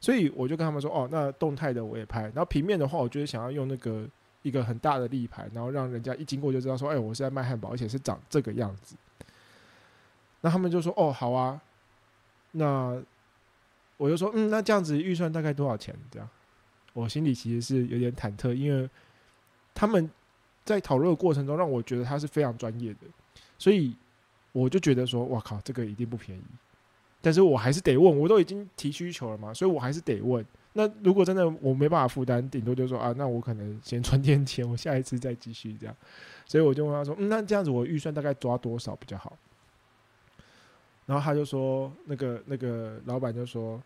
[0.00, 4.08] 所以我就跟他们说，哦，那动态的我也拍，然后平面的话，我就是想要用那个
[4.40, 8.96] 一个很大的立牌，然后让人家一经过就知道说，哎，我是在卖汉堡，而且是长这个样子。
[10.40, 11.60] 那他们就说，哦，好啊，
[12.52, 13.02] 那
[14.04, 15.96] 我就说，嗯，那这样子预算大概多少钱？
[16.10, 16.28] 这样，
[16.92, 18.86] 我心里其实是有点忐忑，因为
[19.74, 20.10] 他们
[20.62, 23.00] 在讨论的过程中，让我觉得他是非常专业的，
[23.56, 23.96] 所以
[24.52, 26.42] 我就觉得说，哇靠，这个一定不便宜。
[27.22, 30.44] 但是我还是得问，我都已经提需求了嘛，所以我还是得问。
[30.74, 35.96] 那如果真的我没办法负担，顶多就说啊，那我可能先存点钱，我下一次再继续这样。
[36.44, 39.34] 所以我就问他说，嗯，那这样子我预算大概抓多少比较好？
[41.06, 43.82] 然后他就说，那个那个老板就说，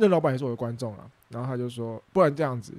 [0.00, 1.10] 那老板也是我的观众啊。
[1.28, 2.72] 然后他就说，不然这样子，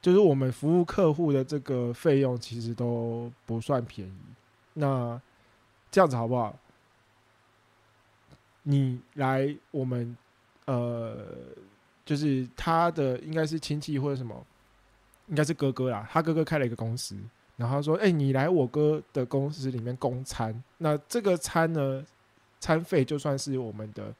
[0.00, 4.14] 就是我们服务客户的这个费用其实都不算便宜。
[4.74, 5.20] 那
[5.90, 6.56] 这样子好不好？
[8.62, 10.16] 你来我们
[10.66, 11.16] 呃，
[12.04, 14.46] 就是他的应该是亲戚或者什么，
[15.26, 16.08] 应该是哥哥啦。
[16.12, 17.16] 他哥哥开了一个公司，
[17.56, 22.06] 然后说：“哎、你来我哥的公司里面供餐，那这个餐呢，
[22.60, 24.14] 餐费就算是我们的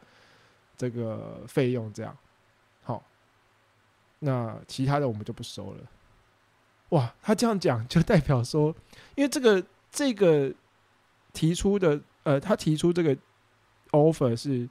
[0.82, 2.16] 这个费用，这样
[2.82, 3.00] 好。
[4.18, 5.78] 那其他的我们就不收了。”
[6.90, 8.74] 哇，他这样讲就代表说，
[9.14, 10.52] 因为这个这个
[11.32, 13.16] 提出的呃，他提出这个
[13.92, 14.68] offer 是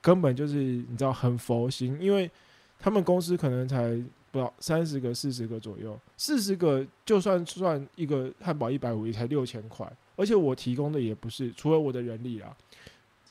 [0.00, 2.30] 根本就是你知道很佛心，因为
[2.78, 3.90] 他们公司可能才
[4.30, 9.86] 不知道三十个、四十个左右，四十个就算算一个汉堡一百五也才六千块，
[10.16, 12.56] 而且我提供的也不是除了我的人力啊，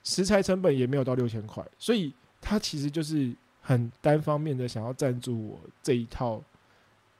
[0.03, 6.41] 食材成本也没有到六千块，所以他其实就是很单方面的想要赞助我这一套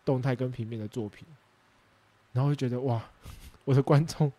[0.03, 1.25] 动态跟平面的作品，
[2.33, 3.03] 然后就觉得哇，
[3.65, 4.31] 我的观众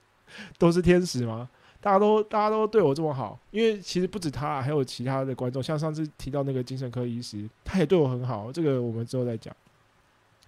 [0.59, 1.49] 都是天使吗？
[1.81, 9.55] 大家都 大家都对我这么好，因为其实不止他，还有其他的观众，像上次提到那个精神科医师，他也对我很好，这个我们之后再讲。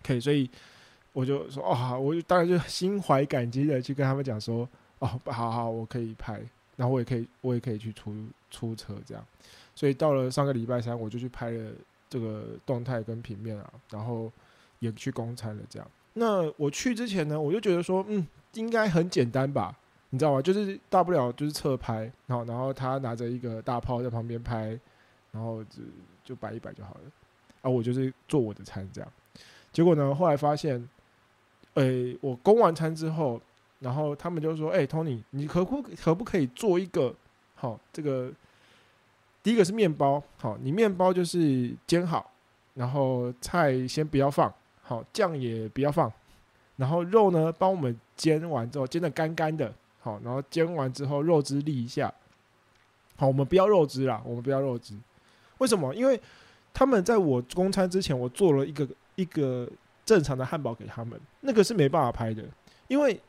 [0.03, 0.51] 可以，所以
[1.13, 4.69] 我就说哦，我就当然就心怀感激的去跟他们讲说，
[4.99, 6.43] 哦，好好，我可以拍，
[6.77, 8.15] 然后我也可以我也可以去出
[8.51, 9.25] 出车这样。
[9.75, 11.73] 所以到了上个礼拜三，我就去拍了
[12.09, 14.31] 这个动态跟平面啊，然后
[14.79, 15.91] 也去公餐了这样。
[16.15, 19.77] 那我去之前呢，我就觉得说，嗯，应该很简单吧。
[20.11, 20.41] 你知道吗？
[20.41, 24.79] 就是大不了就是侧拍，然后然后他拿着一个大炮在旁边拍，
[25.33, 25.83] 然后就
[26.23, 27.01] 就摆一摆就好了。
[27.63, 29.13] 啊，我就是做我的餐这样。
[29.73, 30.89] 结果呢，后来发现，
[31.75, 33.43] 诶、我供完餐之后，
[33.85, 37.15] 然后他们就说：“诶 t o n y 你可不可不可以做一个
[37.55, 37.79] 好？
[37.93, 38.33] 这个
[39.43, 42.31] 第一个是面包，好，你面包就是煎好，
[42.73, 46.11] 然后菜先不要放，好，酱也不要放，
[46.77, 49.71] 然后肉呢，帮我们煎完之后煎的干干的。”
[50.01, 52.13] 好，然后煎完之后肉汁沥一下。
[53.17, 54.95] 好，我们不要肉汁啦，我们不要肉汁。
[55.59, 55.95] 为什么？
[55.95, 56.19] 因为
[56.73, 59.69] 他们在我供餐之前，我做了一个一个
[60.07, 62.43] 正常的汉堡给他们，那个是没办法拍的，
[62.89, 63.21] 因为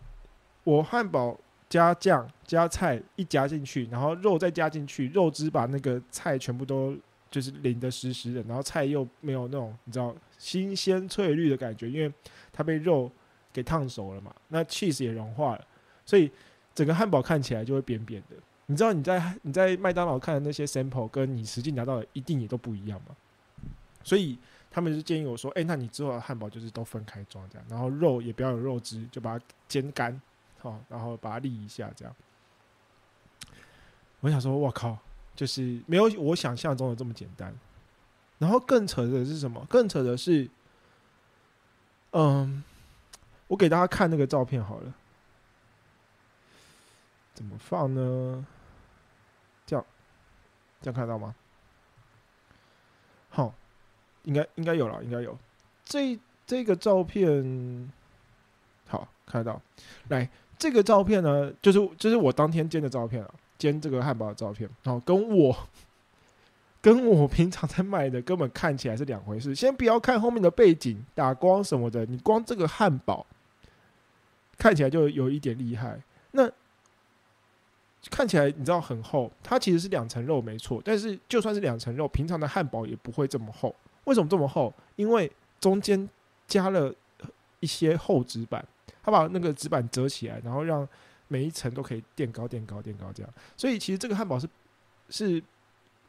[0.65, 1.39] 我汉堡
[1.69, 6.93] 加酱加菜一加进去，然后肉再加进去，肉汁把那个菜全部都
[7.31, 12.13] 就是淋得湿湿的，然后菜又没有那种你知道新鲜翠绿的感觉，因为
[12.51, 13.09] 它被肉
[13.53, 15.65] 给烫熟了嘛，那 cheese 也融化了，
[16.05, 16.29] 所以。
[16.75, 18.35] 整个汉堡看起来就会扁扁的，
[18.65, 23.15] 你知道你在你在麦当劳看的那些 sample，跟你实际拿到的一定也都不一样嘛。
[24.03, 24.37] 所以
[24.69, 30.21] 他们就建议我说，哎、那你之后的汉堡就是都分开装这样，然后肉也不要有肉汁，就把它煎干，
[30.71, 32.15] 好、然后把它立一下这样。
[34.21, 34.97] 我想说，我靠，
[35.35, 37.55] 就是没有我想象中的这么简单。
[38.37, 39.65] 然后更扯的是什么？
[39.69, 40.49] 更扯的是，
[42.11, 42.63] 嗯，
[43.47, 44.93] 我给大家看那个照片好了，
[47.33, 48.45] 怎么放呢？
[49.65, 49.85] 这样，
[50.81, 51.33] 这样看得到吗？
[53.29, 53.53] 好，
[54.23, 55.37] 应该应该有了，应该有。
[55.85, 57.91] 这这个照片，
[58.87, 59.61] 好看得到。
[60.09, 64.69] 来，这个照片呢，就是就是我当天煎的照片啊，煎这个汉堡的照片。
[64.83, 65.55] 然后跟我
[66.81, 69.53] 跟我平常在卖的根本看起来是两回事。
[69.55, 73.25] 先不要看后面的背景、打光什么的，你光这个汉堡
[74.57, 75.99] 看起来就有一点厉害。
[76.31, 76.49] 那
[78.11, 83.75] 看起来你知道很厚，它其实是两层肉没错，但是就算是两层肉，平常的汉堡也不会这么厚。
[84.03, 84.71] 为什么这么厚？
[84.95, 86.07] 因为中间
[86.45, 86.93] 加了
[87.59, 88.63] 一些厚纸板，
[89.05, 90.87] 他把那个纸板折起来，然后让
[91.27, 93.31] 每一层都可以垫高、垫高、垫高这样。
[93.55, 94.49] 所以其实这个汉堡是
[95.09, 95.43] 是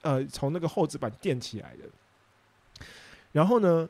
[0.01, 2.87] 呃从那个厚纸板垫起来的。
[3.33, 3.87] 然后呢，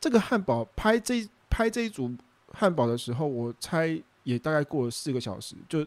[0.00, 2.10] 这个汉堡拍这拍这一组
[2.54, 5.86] 汉堡的时候，我猜也大概过了四个小时，就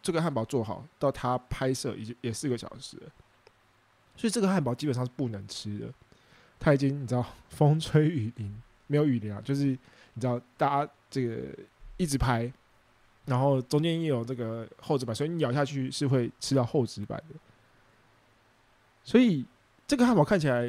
[0.00, 3.10] 这个汉堡做好到它拍摄已经也四个小时了。
[4.16, 5.92] 所以这个汉堡基本上是不能吃的。
[6.58, 11.36] 它已经你知道风吹雨淋，没有雨淋啊，就是你知道大家这个
[11.96, 12.52] 一直拍，
[13.24, 17.34] 然后中间也有这个厚纸板，所以你咬下去是会吃到厚纸板的。
[19.04, 19.44] 所以
[19.86, 20.66] 这个汉堡看起来，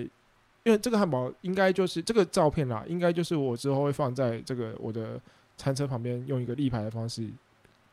[0.63, 5.19] 因为这个汉堡应该就是这个照片啦，应该就是我之后会放在这个我的
[5.57, 7.27] 餐车旁边，用一个立牌的方式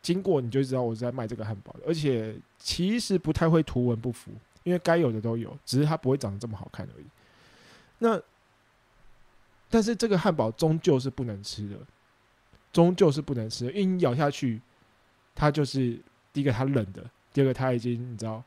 [0.03, 1.75] 经过，你就知道我是在卖这个汉堡。
[1.87, 4.31] 而且其实不太会图文不符，
[4.65, 7.05] 因为该有的都有，只是它不会长得这么好看而已。
[8.01, 8.21] 那，
[9.71, 11.77] 但是这个汉堡终究是不能吃的，
[12.75, 14.61] 终究是不能吃，因为你咬下去，
[15.33, 15.97] 它就是
[16.33, 18.43] 第一个它冷的，第二个它已经你知道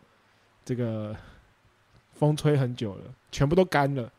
[0.66, 1.16] 这个
[2.14, 4.12] 风吹很久了，全部都干了。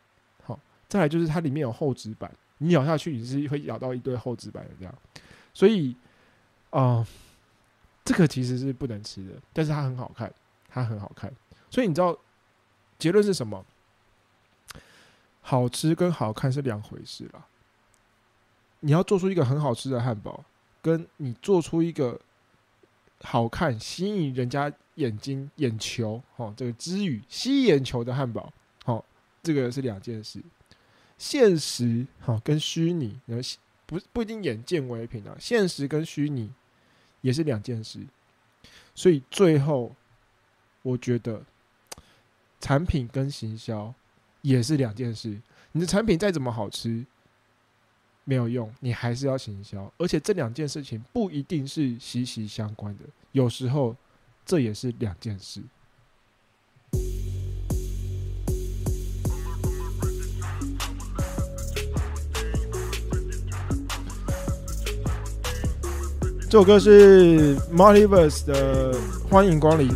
[0.43, 4.95] 好，再来就是它里面有厚纸板，你咬下去你是会咬到一堆厚纸板的这样，
[5.53, 5.95] 所以
[6.71, 7.05] 啊、
[8.03, 10.33] 这个其实是不能吃的，但是它很好看，
[10.67, 11.31] 它很好看，
[11.69, 12.17] 所以你知道
[12.97, 13.63] 结论是什么？
[15.41, 17.45] 好吃跟好看是两回事啦。
[18.81, 20.43] 你要做出一个很好吃的汉堡，
[20.81, 22.19] 跟你做出一个
[23.21, 28.51] 好看、吸引人家眼睛、眼球，哦，这个之语吸眼球的汉堡，
[28.85, 29.03] 好、
[29.43, 30.41] 这个是两件事。
[31.17, 36.49] 现实好、跟虚拟，然后不不一定眼见为凭啊，现实跟虚拟
[37.19, 37.99] 也是两件事。
[38.95, 39.93] 所以最后，
[40.81, 41.43] 我觉得
[42.61, 43.93] 产品跟行销
[44.41, 45.37] 也是两件事。
[45.73, 47.05] 你的产品再怎么好吃，
[48.29, 49.91] 没有用，你还是要行销。
[49.97, 53.95] 而且这两件事情不一定是息息相关的，有时候
[54.45, 55.59] 这也是两件事。
[66.43, 68.93] 这首歌是 Multiverse 的
[69.27, 69.89] 《欢迎光临》。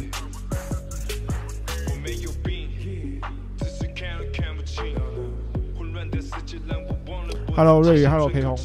[7.56, 8.58] Hello，瑞宇，Hello，裴红。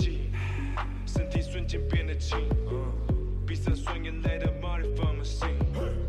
[1.05, 2.39] 身体瞬间变得轻，
[3.47, 5.45] 闭上双眼来到 Multiverse。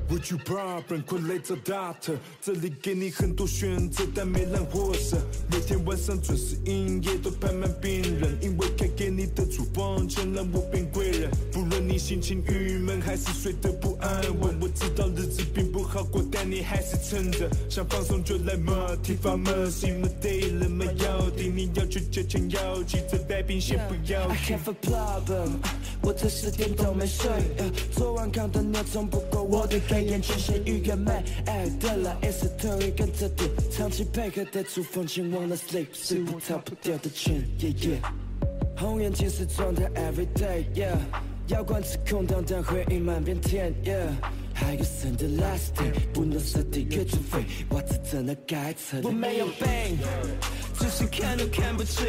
[0.10, 5.20] Would you problem 傀儡找 doctor，这里给你很多选择，但没人获胜。
[5.52, 11.30] 每天晚上准时营业，都排满病人，因为开给你的处方签让我变贵人。
[11.52, 17.50] 不论你心情郁闷还是睡得不安稳，我知道日子并不好过，但你还是撑着。
[17.68, 25.50] 想放松就来 Multi Pharmacy，没 day 了没要的，你要去借钱要急着带病先不要 I have a problem，
[26.04, 27.28] 我这十天都没睡。
[27.58, 38.80] 呃昨晚看的鸟总不够我的黑眼圈，咸鱼跟麦爱的啦，It's a story 跟着点，长期配合的出风前忘了 sleep，是我逃不掉的圈，yeah yeah。
[38.80, 40.96] 红眼睛是状态 every day，yeah。
[41.48, 44.08] 药罐子空荡荡，回忆满遍天，yeah。
[44.60, 49.00] 还有剩的 last day，不能舍得越除非袜子真的该扯。
[49.04, 49.98] 我没有病，
[50.78, 52.06] 只是看都看不清。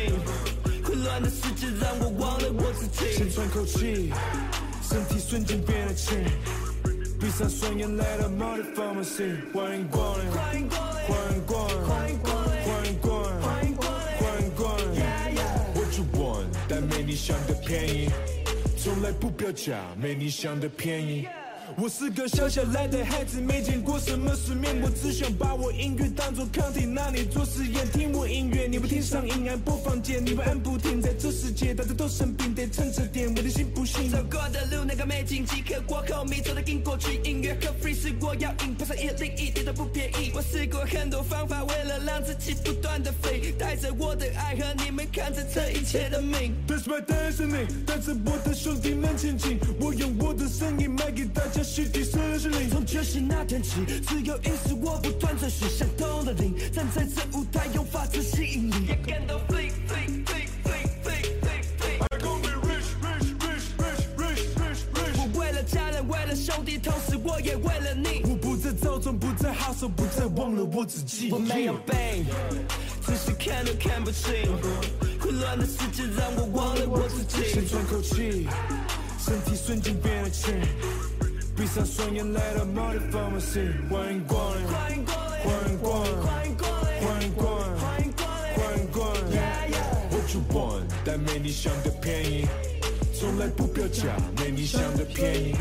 [0.85, 3.13] 混乱的世界让我忘了我自己。
[3.13, 4.13] 先喘口气，
[4.83, 6.19] 身体瞬间变得轻。
[7.21, 14.11] 闭上双眼来到 Multi Pharmacy，欢迎光临，欢迎光临，欢迎光临，欢迎光临，欢迎光临，欢迎光临。
[14.19, 15.01] 欢迎光临。
[15.77, 16.47] What you want？
[16.69, 18.11] 但没你想的便宜，
[18.77, 21.29] 从来不标价，没你想的便宜。
[21.81, 27.91] 我是个乡下来的孩子，没见过什么世面，我只想把我音乐当作抗体，拿你做实验。
[27.91, 31.01] 听我音乐，你不听上瘾，按播放键，你会按不停。
[31.01, 34.11] 在这世界，大家都生病，得撑着点，我的心不信。
[34.11, 37.19] 走过的路，那个美景，即刻过后，迷走的跟过去。
[37.25, 40.33] 音乐和 free 是我要赢，爬上一零一点都不便宜。
[40.35, 46.53] 我试过很多方法，为了让自己不断的飞，带着我的爱和你们看着这一切的命。
[46.69, 49.59] That's my destiny，带着我的兄弟们前进。
[49.81, 51.63] 我用我的声音卖给大家
[52.69, 58.87] 从觉醒那天起，只有意识我不断追寻相同的灵，站在这舞台，用法则吸引力。
[58.89, 62.01] 也感到 flick flick flick flick flick flick flick。
[62.01, 65.17] I gon' be rich, rich, rich, rich, rich, rich, rich。
[65.17, 68.23] 我为了家人，为了兄弟，同时我也为了你。
[68.25, 71.31] 我不再造纵，不再哈手，不再忘了我自己。
[71.31, 72.27] 我没有病，
[73.07, 74.35] 只是看都看不清。
[75.21, 77.71] 混乱的世界让我忘了我自己先己。
[77.71, 78.49] 喘口气，
[79.19, 80.53] 身体瞬间变得轻。
[81.61, 88.57] 闭上双眼来到 Multi Pharmacy，欢迎光临，欢迎光临，欢迎光临，欢迎光临，欢迎光临，欢迎光临。
[88.57, 89.37] 欢迎光临。
[89.37, 90.09] Yeah, yeah.
[90.11, 90.85] What you want？
[91.05, 92.47] 但没你想的便宜，
[93.13, 95.55] 从来不标价，没你想的便宜。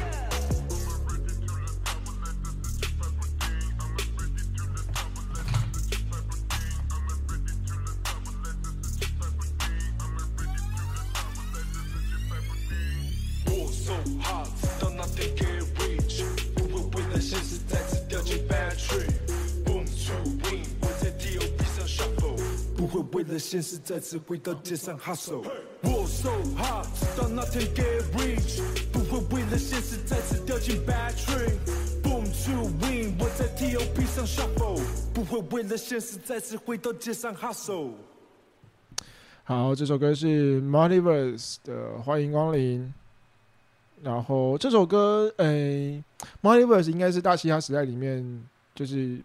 [23.90, 25.44] 再次回到街上 hustle。
[25.82, 28.62] 我 so hot，直到那天 get rich，
[28.92, 31.58] 不会为了现实再次掉进 bad trip。
[32.04, 34.80] Boom to win，我在 TOP 上 shuffle，
[35.12, 37.94] 不会为了现实再次回到街上 hustle。
[39.44, 42.84] 好，这首歌是 m o l i v e r s 的《欢迎光临》。
[44.04, 46.04] 然后这首歌，诶、
[46.42, 48.24] m o l i v e r s 应该是大嘻哈时代里面
[48.76, 49.20] 就是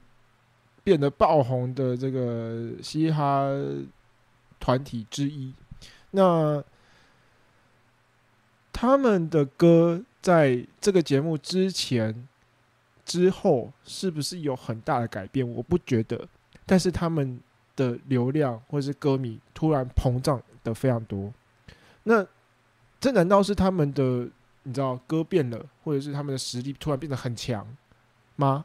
[0.82, 3.50] 变得爆红的这个嘻哈
[4.64, 5.52] 团体之一。
[6.12, 6.64] 那
[8.72, 12.26] 他们的歌在这个节目之前、
[13.04, 15.46] 之后，是不是有很大的改变？
[15.46, 16.26] 我不觉得，
[16.64, 17.38] 但是他们
[17.76, 21.30] 的流量或是歌迷突然膨胀的非常多。
[22.04, 22.26] 那
[22.98, 24.26] 这难道是他们的
[24.62, 27.66] 你知道歌变了，或者是他们的实力突然变得很强
[28.36, 28.64] 吗？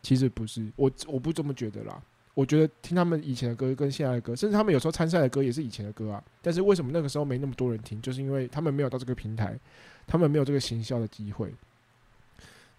[0.00, 2.00] 其实不是，我我不这么觉得啦。
[2.38, 6.22] 我觉得听他们以前的歌跟现在的歌，甚至他们有时候参赛的歌也是以前的歌啊。
[6.40, 8.00] 但是为什么那个时候没那么多人听？
[8.00, 9.58] 就是因为他们没有到这个平台，
[10.06, 11.52] 他们没有这个行销的机会。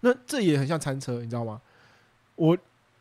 [0.00, 1.60] 那这也很像餐车，你知道吗？
[2.36, 2.56] 我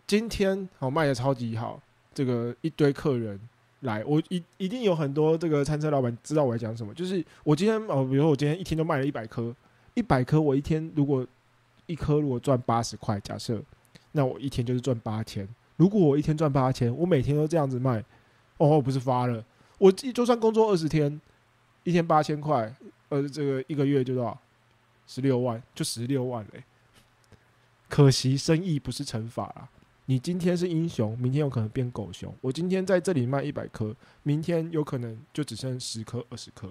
[0.05, 1.81] 今天好卖的超级好，
[2.13, 3.39] 这个一堆客人
[3.79, 6.93] 来，我一一定有很多这个餐车老板知道我在讲什么。
[6.93, 9.55] 就是我今天哦，比如说我今天一天都卖了一百颗，
[9.93, 11.25] 一百颗我一天如果
[11.85, 13.63] 一颗如果赚八十块，假设
[14.11, 15.47] 那我一天就是赚八千。
[15.79, 18.03] 如果我一天赚八千，我每天都这样子卖，
[18.57, 19.41] 哦，我不是发了？
[19.77, 21.21] 我一就算工作二十天，
[21.85, 22.75] 一天八千块，
[23.07, 24.37] 呃，这个一个月就多少？
[25.07, 26.61] 十六万，就十六万嘞。
[27.87, 29.69] 可惜生意不是乘法啊！
[30.07, 32.35] 你今天是英雄，明天有可能变狗熊。
[32.41, 36.69] 我今天在这里卖一百颗，明天有可能就只剩十颗、二十颗。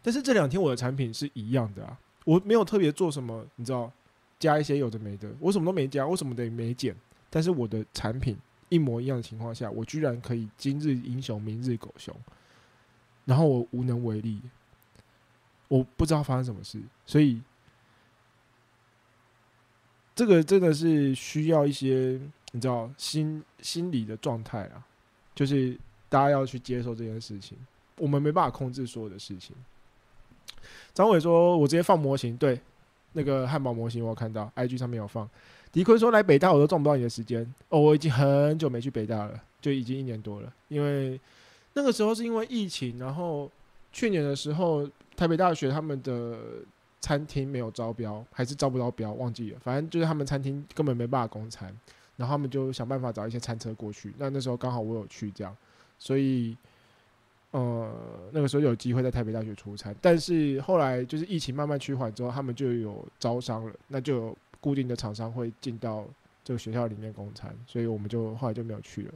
[0.00, 3.92] 但是这两天我的产品是一样的啊，我没有特别做什么，你知道，
[4.40, 6.96] 加一些有的没的，我什么都没加，我什么的没减。
[7.30, 8.36] 但是我的产品
[8.68, 12.14] 一模一样的情况下，我居然可以今日英雄，明日狗熊，
[13.24, 14.40] 然后我无能为力，
[15.68, 17.40] 我不知道发生什么事，所以
[20.14, 22.20] 这个真的是需要一些
[22.52, 24.84] 你知道心心理的状态啊，
[25.34, 27.56] 就是大家要去接受这件事情，
[27.96, 29.54] 我们没办法控制所有的事情。
[30.92, 32.60] 张伟说：“我直接放模型，对，
[33.12, 35.28] 那个汉堡模型我有看到，IG 上面有放。”
[35.70, 40.52] 迪坤说：“来北大我都撞不到你的时间哦，我已经很久没去北大了，就已经一年多了。
[40.68, 41.20] 因为
[41.74, 43.50] 那个时候是因为疫情，然后
[43.92, 46.38] 去年的时候台北大学他们的
[47.00, 49.58] 餐厅没有招标，还是招不到标，忘记了。
[49.60, 51.72] 反正就是他们餐厅根本没办法供餐，
[52.16, 54.12] 然后他们就想办法找一些餐车过去。
[54.18, 55.54] 那那时候刚好我有去，这样，
[55.98, 56.56] 所以
[57.50, 57.90] 呃
[58.32, 59.94] 那个时候有机会在台北大学出差。
[60.00, 66.06] 但是后来就是疫情慢慢趋缓之后，他们就有招商了，那就固定的厂商会进到
[66.44, 69.14] 这个学校里面供餐，所以我们就后来就没有去了。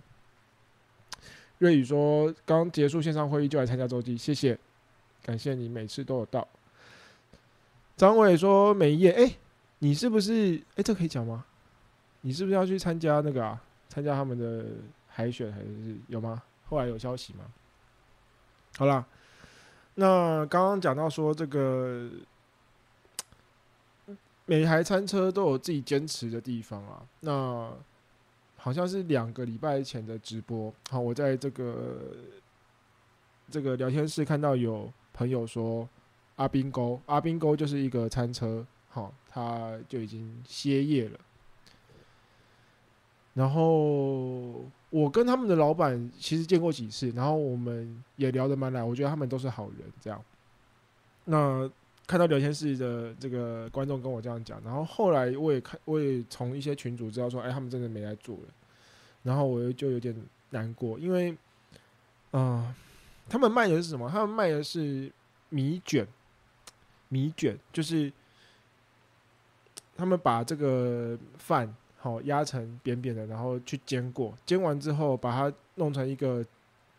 [1.59, 4.59] 瑞宇说：“刚结束线上会议就来参加周记，谢谢，
[5.23, 6.47] 感谢你每次都有到。”
[7.97, 9.37] 张伟说：“每一页，哎、
[9.79, 10.61] 你是不是？
[10.77, 11.45] 哎、这可以讲吗？
[12.23, 13.63] 你是不是要去参加那个啊？
[13.89, 14.65] 参加他们的
[15.07, 16.43] 海选还是有吗？
[16.69, 17.45] 后来有消息吗？
[18.77, 19.07] 好啦，
[19.95, 22.11] 那刚刚讲到说这个
[24.53, 27.03] 每台餐车都有自己坚持的地方啊。
[27.21, 27.73] 那
[28.55, 32.15] 好像是两个礼拜前的直播，好，我在这个
[33.49, 35.89] 这个聊天室看到有朋友说
[36.37, 41.19] 阿宾沟，阿宾沟就是一个餐车，好，他就已经歇业了。
[43.33, 49.91] 然后我跟他们的老板其实见过几次，然后我们也聊得蛮来，我觉得他们都是好人。
[49.99, 50.23] 这样，
[51.25, 51.71] 那
[52.07, 58.49] 看到聊天室的这个观众跟我这样讲，然后后来我也看，我也从一些群主知道说，哎，他们真的没来做了，
[59.23, 60.15] 然后我就有点
[60.51, 61.37] 难过，因为，
[62.33, 62.75] 啊、
[63.29, 64.11] 他们卖的是什么？
[64.11, 65.11] 他们卖的是
[65.49, 66.07] 米卷，
[67.09, 68.13] 米卷就是
[69.97, 76.45] 他们把这个饭好压成扁扁的，然后去煎过，煎完之后把它弄成一个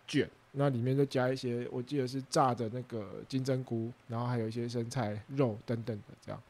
[0.08, 6.42] 卷，那里面就加一些，我记得是炸的那个金针菇，然后还有一些生菜、肉等等的这样。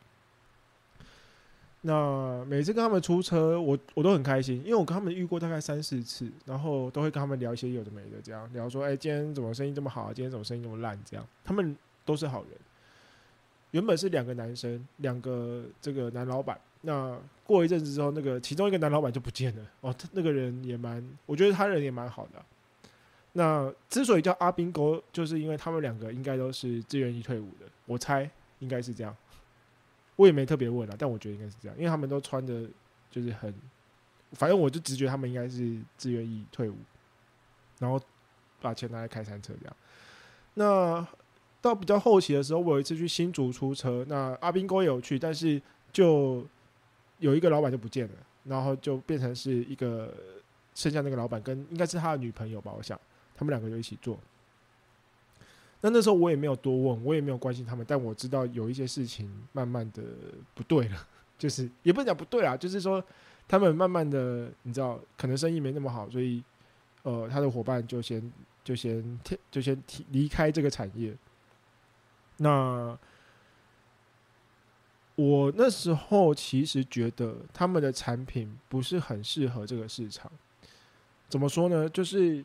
[1.86, 10.14] 那每次跟他们出车，我我都很开心，因为我跟他们遇过大概三四次，然后都会跟他们聊一些有的没的，这样聊说，哎、今天怎么生意这么好、啊？
[10.14, 10.98] 今天怎么生意这么烂？
[11.04, 11.76] 这样，他们
[12.06, 12.52] 都是好人。
[13.72, 16.60] 原本是两个男生，两个这个男老板。
[16.82, 19.66] 那过一阵子之后，那个其中一个男老板就不见了。
[19.82, 22.46] 哦，他那个人也蛮，我觉得他人也蛮好的、
[23.34, 28.30] 那之所以叫阿兵哥，就是因为他们两个应该都是自愿意退伍的，我猜
[28.60, 29.16] 应该是这样。
[30.16, 32.70] 我也没特别问啊，但我觉得应该是这样，因为他们都穿的
[33.10, 33.52] 就是很，
[34.34, 36.76] 反正我就直觉他们应该是自愿意退伍，
[37.80, 38.00] 然后
[38.62, 39.76] 把钱拿来开餐车这样。
[40.54, 41.06] 那
[41.60, 45.60] 到比较后期的时候，我有一次去新竹出车，那阿兵哥也有去，但是
[45.92, 46.46] 就
[47.18, 48.14] 有一个老板就不见了，
[48.44, 50.14] 然后就变成是一个
[50.76, 53.00] 剩下那个老板跟应该是他的女朋友吧，我想
[53.36, 54.18] 他们两个就一起做。
[55.82, 60.02] 那那时候我也没有多问，我也没有关心他们，但我知道有一些事情慢慢的
[60.54, 61.08] 不对了，
[61.38, 63.04] 就是也不能讲不对啊，就是说
[63.48, 66.42] 他们慢慢的，你知道，可能生意没那么好，所以
[67.02, 68.32] 呃，他的伙伴就先
[68.64, 69.20] 就先
[69.52, 71.14] 就先提离开这个产业。
[72.38, 72.98] 那
[75.16, 80.32] 我那时候其实觉得他们的产品不是很适合这个市场。
[81.28, 81.90] 怎么说呢？
[81.90, 82.44] 就是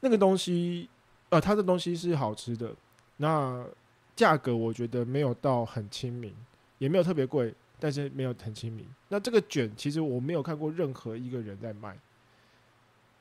[0.00, 0.88] 那个东西，
[1.30, 2.74] 呃，它的东西是好吃的，
[3.16, 3.66] 那
[4.14, 6.34] 价格我觉得没有到很亲民，
[6.78, 8.86] 也没有特别贵，但是没有很亲民。
[9.08, 11.98] 那这个卷其实我没有看过任何一个人在卖。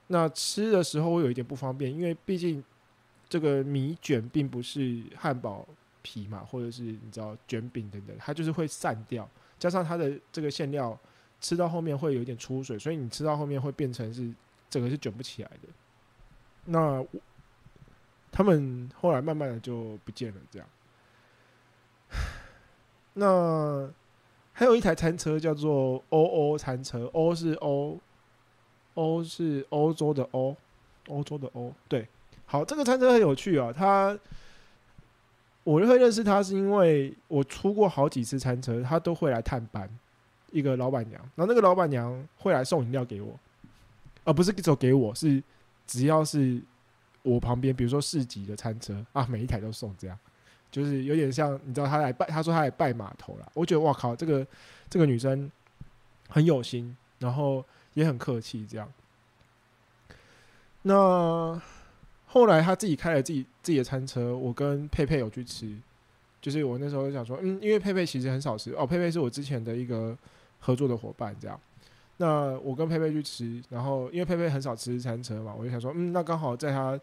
[0.07, 2.63] 那吃的时候会有一点不方便，因为毕竟
[3.28, 5.67] 这个米卷并不是汉堡
[6.01, 10.97] 皮嘛，或者是你知道卷饼等等，它就是会散掉，加上它的这个馅料
[11.41, 14.32] 吃到后面会有一点出水，所以你吃到后面会变成是
[14.69, 15.69] 整个是卷不起来的。
[16.66, 17.05] 那
[18.32, 20.68] 他们后来慢慢的就不见了，这样。
[23.13, 23.89] 那
[24.51, 27.99] 还有一台餐车叫做欧欧餐车，欧是欧，
[28.95, 30.55] 欧是欧洲的欧，
[31.07, 32.07] 欧洲的欧，对。
[32.45, 34.18] 好，这个餐车很有趣啊，它
[35.63, 39.89] 我会认识他是因为我出过好几次餐车，他都会来探班，
[40.51, 43.39] 一个老板娘，然后那个老板娘会来送饮料给我，
[44.24, 45.41] 而不是只有给我，是
[45.88, 46.61] 只要是
[47.21, 50.17] 我旁边，比如说市集的餐车啊，每一台都送这样，
[50.71, 54.45] 就是有点像你知道他来拜，他说他来拜码头啦，我觉得哇靠，这个
[54.89, 55.49] 这个女生
[56.27, 57.63] 很有心，然后
[57.93, 58.91] 也很客气这样。
[60.83, 61.59] 那
[62.25, 65.75] 后来他自己开了自己自己的餐车，我跟佩佩有去吃，
[66.41, 70.15] 就是我那时候想说，嗯，因为佩佩其实很少吃哦，佩佩是我之前的一个
[70.59, 71.59] 合作的伙伴，这样。
[72.18, 76.97] 那我跟佩佩去吃，然后因为佩佩很少吃餐车嘛，我就想说，嗯，那刚好载他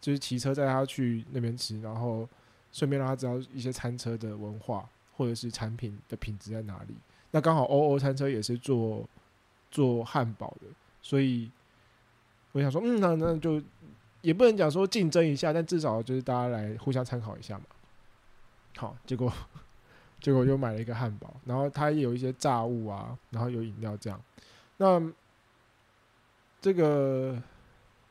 [0.00, 2.28] 就是骑车载他去那边吃，然后
[2.70, 6.94] 顺便让他知道一些餐车的文化或者是产品的品质在哪里。
[7.32, 9.08] 那刚好欧欧餐车也是做
[9.70, 10.68] 做汉堡的，
[11.02, 11.50] 所以
[12.52, 13.60] 我想说，嗯，那那就
[14.20, 17.64] 也不能讲说竞争一下，但至少就是大家来互相参考一下嘛。
[18.76, 19.32] 好，结果
[20.24, 24.18] 结果就买了一个汉堡，然后它也有一些炸物啊，然后有饮料这样。
[24.78, 24.98] 那
[26.62, 27.38] 这个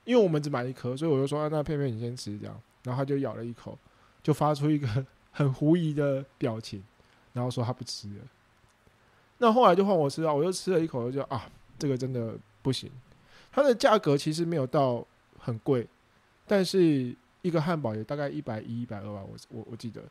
[0.03, 3.75] 因为我们只买一颗，所以我就说、啊、那片片你先吃这样，然后他就咬了一口，
[4.21, 4.87] 就发出一个
[5.31, 6.83] 很狐疑的表情，
[7.33, 8.21] 然后说他不吃了。
[9.39, 11.49] 那后来就换我吃啊，我又吃了一口，就啊，
[11.79, 12.91] 这个真的不行。
[13.51, 15.03] 它的价格其实没有到
[15.39, 15.87] 很贵，
[16.45, 20.03] 但是一个汉堡也大概一百一、一百二吧，我我我记得。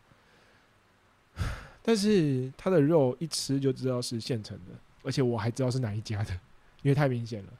[1.83, 4.73] 但是它的肉一吃就知道是现成的，
[5.03, 6.33] 而且我还知道是哪一家的，
[6.83, 7.53] 因为太明显了，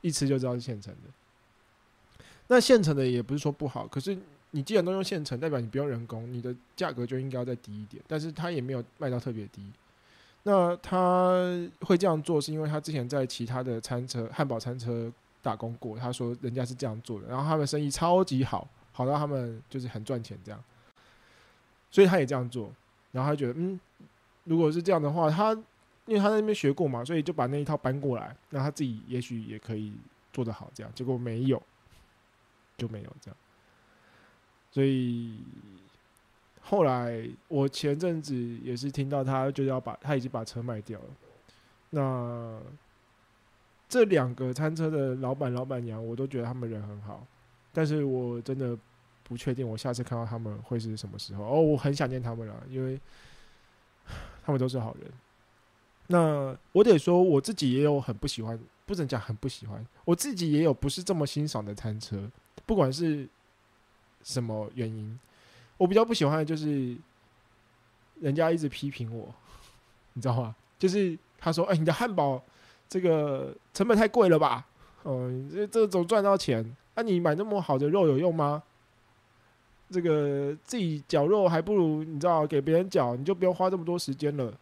[0.00, 2.24] 一吃就知道是现成的。
[2.48, 4.16] 那现成的也不是说不好，可是
[4.50, 8.02] 你既然都用现成，代表你不用人工，你的价格就应该要再低一点。
[8.08, 9.62] 但是它也没有卖到特别低。
[10.42, 11.38] 那他
[11.80, 15.98] 会这样做，是因为他之前在其他的餐车、汉堡餐车打工过。
[15.98, 20.58] 他说人家是这样做的，然后他们生意超级好，好到他们就是很赚钱这样。
[21.90, 22.72] 所以他也这样做，
[23.12, 23.78] 然后他觉得，嗯，
[24.44, 25.52] 如果是这样的话，他
[26.06, 29.92] 因为他在那边学过嘛，所以就把那一套搬过来，那他自己也许也可以
[30.32, 30.70] 做得好。
[30.74, 31.62] 这样结果没有，
[32.76, 33.36] 就没有这样。
[34.70, 35.38] 所以
[36.60, 41.06] 后来我前阵子也是听到他就要把他已经把车卖掉了。
[41.90, 42.60] 那
[43.88, 47.26] 这两个餐车的老板老板娘，我都觉得他们人很好，
[47.72, 48.78] 但是我真的
[49.30, 51.44] 不确定我下次看到他们会是什么时候。
[51.44, 53.00] 哦，我很想念他们了，因为
[54.42, 55.08] 他们都是好人。
[56.08, 62.28] 那我得说，我自己也有很不喜欢，不能讲很不喜欢，我自己也有不是这么欣赏的餐车，
[62.66, 63.28] 不管是
[64.24, 65.16] 什么原因，
[65.76, 66.96] 我比较不喜欢的就是
[68.18, 69.32] 人家一直批评我，
[70.14, 70.56] 你知道吗？
[70.76, 72.42] 就是他说：“哎、你的汉堡
[72.88, 74.66] 这个成本太贵了吧？
[75.04, 78.62] 哦，你这这种赚到钱，那、你买那么好的肉有用吗？
[79.90, 84.52] 这个自己绞肉还不如你知道给别人绞，你就不用花这么多时间了。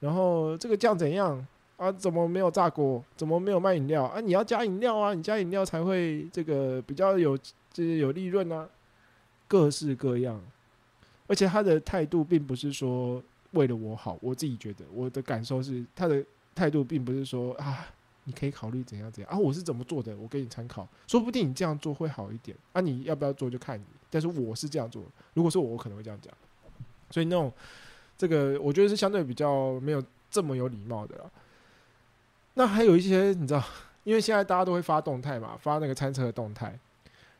[0.00, 1.44] 然后这个酱怎样
[1.78, 1.90] 啊？
[1.90, 3.02] 怎么没有炸锅？
[3.16, 4.20] 怎么没有卖饮料啊？
[4.20, 8.68] 你要加饮料啊，你加饮料才会这个比较有就是有利润啊，
[9.48, 10.40] 各式各样。
[11.26, 13.22] 而且他的态度并不是说
[13.52, 16.22] 为了我好，我自己觉得我的感受是他的
[16.54, 17.86] 态度并不是说啊，
[18.24, 23.84] 你可以考虑怎样怎样啊，我是怎么做的，我给你参考，说不定你这样做会好一点啊，你要不要做就看你。
[24.10, 25.02] 但是我是这样做，
[25.34, 26.32] 如果是我，我可能会这样讲。
[27.10, 27.52] 所以那种
[28.16, 31.30] 这个，我觉得是相对比较没有这么有礼貌的啦。
[32.54, 33.62] 那还有一些你知道，
[34.04, 36.78] 因为现在大家都会发动态嘛，发那个餐车的动态，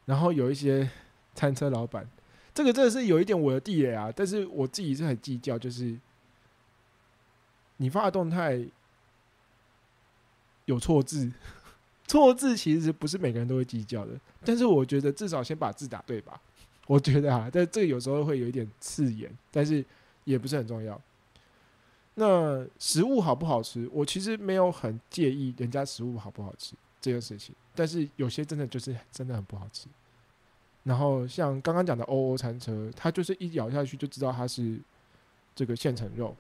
[0.07, 0.91] 然后有一些
[1.35, 2.07] 餐车老板，
[2.53, 5.97] 这个真的是有一点我的地雷啊，但是我自己是很计较，就是
[7.77, 8.61] 你发的动态
[10.67, 11.31] 有错字，
[12.07, 14.13] 错字其实不是每个人都会计较的，
[14.45, 16.41] 但是我觉得至少先把字打对吧？
[16.87, 19.85] 我觉得啊，但这个有时候会有一点刺眼，但是
[20.25, 21.01] 也不是很重要。
[22.17, 29.89] 那食物好不好吃，我其实没有很介意人家食物好不好吃这件事情，但是有些真的就是真的很不好吃。
[30.85, 34.79] 然后像刚刚讲的欧欧餐车，它就是一咬下去就知道它是
[35.55, 36.37] 这个现成肉，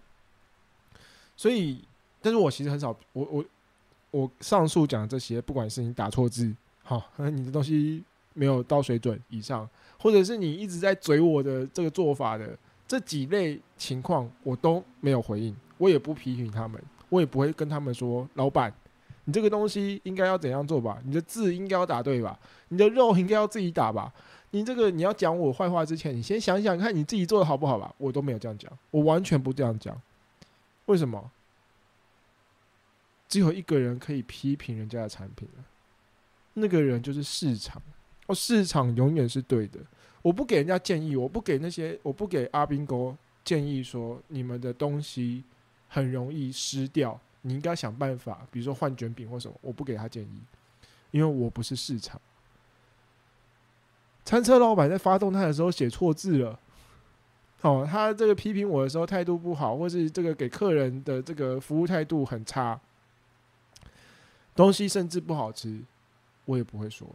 [1.35, 1.83] 所以，
[2.21, 3.45] 但是我其实很少，我我
[4.15, 6.55] 我上述讲这些，不管是你打错字，
[6.85, 8.01] 好， 你的东西
[8.33, 12.57] 没有到水准以上，或者是你一直在嘴我的这个做法的
[12.87, 18.73] 这几类情况，我都没有回应，我也不批评他们，我也不会跟他们说，老板，
[19.25, 21.01] 你这个东西应该要怎样做吧？
[21.05, 22.39] 你的字应该要打对吧？
[22.69, 24.13] 你的肉应该要自己打吧？
[24.53, 27.93] 你这个你要讲我坏话之前，你先想想看你自己做的好不好吧？
[27.99, 30.01] 我都没有这样讲，我完全不这样讲。
[30.87, 31.33] 为什么？
[33.35, 35.65] 只有一个人可以批评人家的产品了，
[36.53, 37.83] 那个人就是市场。
[38.29, 39.81] 哦，市场永远是对的。
[40.23, 43.13] 我不给人家建议，我不给那些，我不给阿宾哥
[43.45, 45.43] 建议说你们的东西
[45.89, 49.55] 很容易湿掉，你应该想办法，比如说换卷饼或什么。
[49.63, 50.41] 我不给他建议，
[51.11, 52.21] 因为我不是市场。
[54.25, 56.57] 餐车老板在发动态的时候写错字了，
[57.63, 62.81] 哦，他这个批评我的时候态度不好，或是这个给客人的这个服务态度很差，
[64.55, 65.83] 东西甚至不好吃，
[66.45, 67.09] 我也不会说，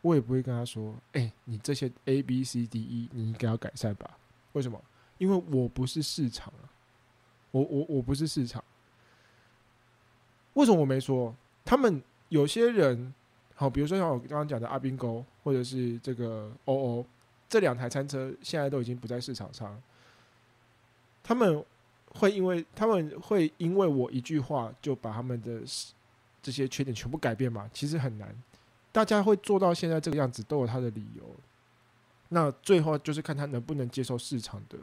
[0.00, 4.18] 我也不会跟他说，哎、你这些 A B C D E 你应该要改善吧？
[4.52, 4.82] 为什么？
[5.18, 6.66] 因为我不是市场啊，
[7.52, 8.62] 我我我不是市场。
[10.54, 11.34] 为什么我没说？
[11.64, 13.14] 他们有些人，
[13.54, 17.06] 好，比如说像我刚刚讲的阿宾沟，或者是这个欧欧，
[17.48, 19.80] 这两台餐车现在都已经不在市场上。
[21.22, 21.64] 他们
[22.14, 25.62] 会因为他们会因为我一句话就把他们的
[26.42, 27.70] 这些缺点全部改变吗？
[27.72, 28.34] 其实很难。
[28.90, 31.24] 大家会做到现在这个样子，都有他的理由。
[32.28, 34.78] 那最后就是看他能不能接受市场的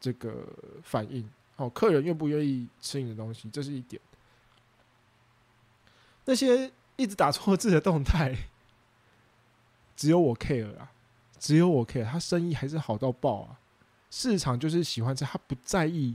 [0.00, 0.46] 这个
[0.82, 4.00] 反应，哦，客人愿不愿意吃你的东西，这是一点。
[6.24, 8.36] 那些一直打错字的动态，
[9.96, 10.92] 只有我 care 啊，
[11.38, 13.58] 只有我 care，他生意还是好到爆啊。
[14.10, 16.14] 市场就是喜欢这，他不在意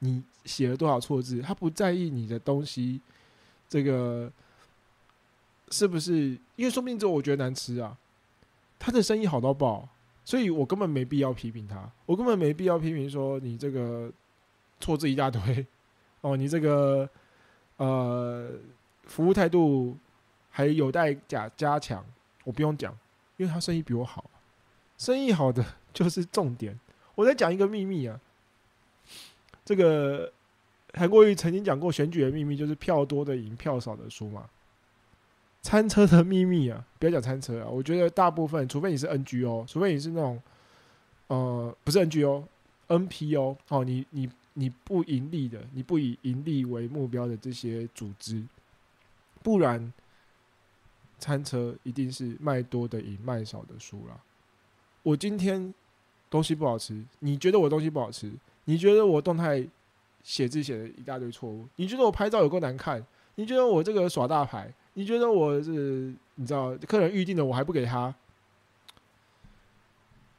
[0.00, 3.00] 你写了多少错字，他不在意你的东西
[3.68, 4.32] 这个
[5.70, 7.96] 是不是，因为说不定只有我觉得难吃啊。
[8.78, 9.88] 他的生意好到爆，
[10.24, 14.10] 所以我根本没必要批评他，我根本没必要批评说你这个
[14.80, 15.66] 错字一大堆，
[16.20, 17.08] 哦，你这个
[17.76, 18.50] 呃
[19.04, 19.96] 服务态度
[20.48, 22.04] 还有待加加强，
[22.44, 22.96] 我不用讲，
[23.36, 24.30] 因为他生意比我好，
[24.96, 26.78] 生意好的 就是重点。
[27.16, 28.20] 我再讲一个秘密啊，
[29.64, 30.32] 这个
[30.94, 34.48] 韩国瑜曾经讲过，选举的秘密就是票多的赢，票少的输嘛。
[35.60, 40.40] 餐车的秘密啊，不要讲餐车啊，我觉得大部分，除非你是 NGO，除非你是那种
[41.26, 48.42] 呃不是 NGO，NPO 哦，你你你不盈利的，你不以盈利为目标的这些组织，
[49.42, 49.92] 不然
[51.18, 54.18] 餐车一定是卖多的赢，卖少的输啦。
[55.02, 55.74] 我今天
[56.30, 58.32] 东西不好吃，你觉得我东西不好吃？
[58.64, 59.66] 你觉得我动态
[60.22, 61.66] 写字写了一大堆错误？
[61.76, 63.04] 你觉得我拍照有够难看？
[63.36, 64.72] 你觉得我这个耍大牌？
[64.94, 68.14] 你觉得我是你知道客人预定的我还不给他？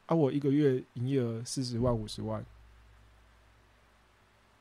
[0.06, 2.44] 啊，我一个月营业额四十万五十万，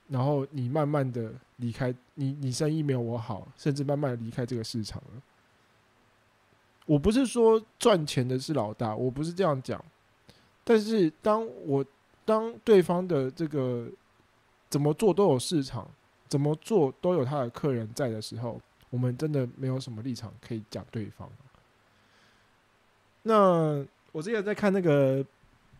[0.08, 5.22] 然后你慢慢的离开，你你生意没有我好，甚至慢慢的离开这个市场了。
[6.86, 9.84] 我不是说赚钱的是老大，我不是这样讲，
[10.64, 11.84] 但是当我
[12.26, 13.90] 当对方的这个
[14.70, 15.90] 怎么做都有市场，
[16.28, 21.30] 怎么做都有他的客人在的时候，我们真的没有什么立场可以讲对方。
[23.24, 25.26] 那我之前在看那个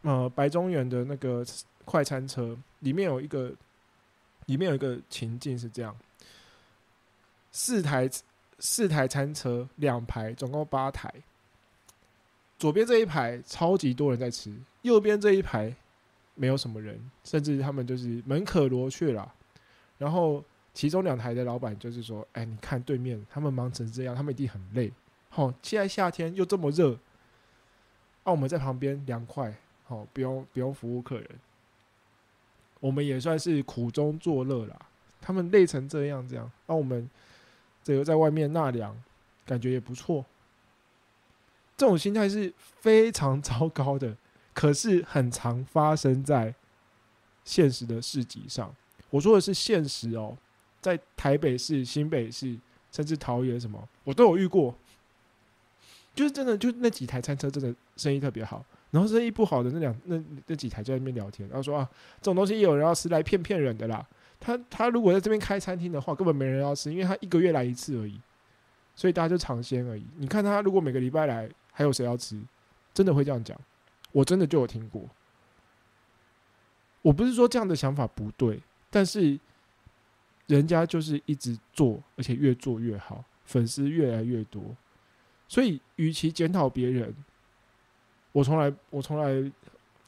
[0.02, 1.46] 呃白中原的那个
[1.86, 3.52] 快餐车，里面有一个
[4.48, 5.96] 里面有一个情境是这样：
[7.52, 8.10] 四台
[8.60, 11.14] 四台餐车，两排，总共八台。
[12.58, 15.74] 左边这一排超级多人在吃，右边这一排
[16.40, 19.30] 没有什么人，甚至他们就是门可罗雀啦。
[19.98, 20.42] 然后
[20.74, 24.90] 其中两台的老板就是说：“哎，你看对面，他们忙成这样，他们一定很累。
[25.28, 26.94] 好、现在夏天又这么热，
[28.24, 31.30] 啊，我们在旁边凉快，好、不用不用服务客人，
[32.80, 34.80] 我们也算是苦中作乐啦。
[35.20, 37.10] 他们累成这样，这样，那、我们
[37.84, 38.98] 这个在外面纳凉，
[39.46, 40.26] 感觉也不错。
[41.76, 44.16] 这种心态是非常糟糕的，
[44.60, 46.54] 可是很常发生在
[47.46, 48.76] 现实的市集上。
[49.10, 50.38] 我说的是现实哦，
[50.82, 52.58] 在台北市、新北市，
[52.92, 54.76] 甚至桃园什么，我都有遇过。
[56.14, 64.06] 就是真的，就那几台餐车真的生意特别好，然后生意不好的那两那那几台在那边聊天，然后说啊，这种东西也有人要吃，来骗骗人的啦。
[64.42, 68.20] 他他如果在这边开餐厅的话，根本没人要吃，因为他一个月来一次而已，
[68.94, 70.06] 所以大家就尝鲜而已。
[70.18, 72.38] 你看他如果每个礼拜来，还有谁要吃？
[72.94, 73.58] 真的会这样讲？
[74.12, 75.08] 我真的就有听过。
[77.02, 79.40] 我不是说这样的想法不对，但是
[80.48, 84.62] 人家就是一直做，而且越做越好，粉丝越来越多。
[85.48, 87.16] 所以，与其检讨别人，
[88.32, 89.32] 我从来我从来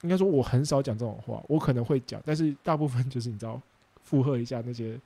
[0.01, 3.59] 应该说我很少讲这种话，我可能会讲，但是大部分就是你知道
[4.03, 4.99] 附和一下那些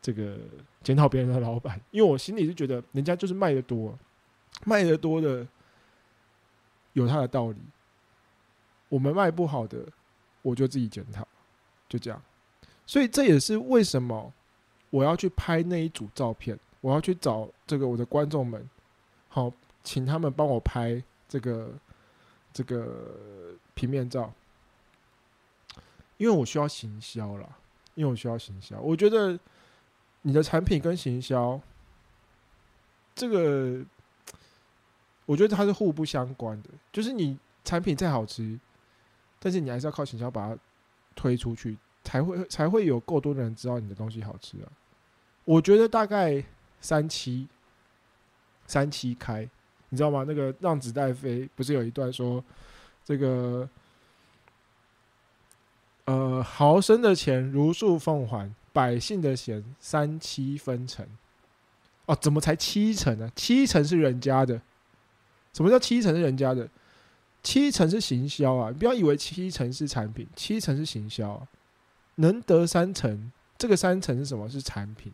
[0.00, 0.38] 这个
[0.82, 3.98] 检讨别人的老板，因为我心里是觉得人家就是卖的多，
[4.64, 5.46] 卖的多的
[6.92, 7.58] 有他的道理，
[8.88, 9.84] 我们卖不好的，
[10.42, 11.26] 我就自己检讨，
[11.88, 12.22] 就这样。
[12.86, 14.32] 所以这也是为什么
[14.90, 18.68] 我要去拍那一组照片，我要去找这个我的观众们，
[19.28, 19.52] 好，
[19.84, 21.70] 请他们帮我拍这个
[22.52, 24.32] 这个平面照，
[26.16, 27.46] 因为我需要行销啦，
[27.94, 28.80] 因为我需要行销。
[28.80, 29.38] 我觉得
[30.22, 31.60] 你的产品跟行销，
[33.14, 33.84] 这个
[35.26, 36.70] 我觉得它是互不相关的。
[36.90, 38.58] 就是你产品再好吃，
[39.38, 40.58] 但是你还是要靠行销把它
[41.14, 44.66] 推出去，才会才会有够多的人知道你的东西好吃啊。
[45.44, 46.42] 我觉得大概
[46.80, 47.48] 三七
[48.66, 49.48] 三七开，
[49.88, 50.24] 你知道吗？
[50.26, 52.44] 那个让子弹飞不是有一段说
[53.04, 53.68] 这个
[56.04, 61.06] 呃豪生的钱如数奉还，百姓的钱三七分成。
[62.06, 63.30] 哦，怎么才七成呢？
[63.36, 64.60] 七成是人家的。
[65.52, 66.68] 什么叫七成是人家的？
[67.42, 68.70] 七成是行销啊！
[68.70, 71.48] 你不要以为七成是产品，七成是行销、啊。
[72.16, 74.48] 能得三成，这个三成是什么？
[74.48, 75.12] 是产品。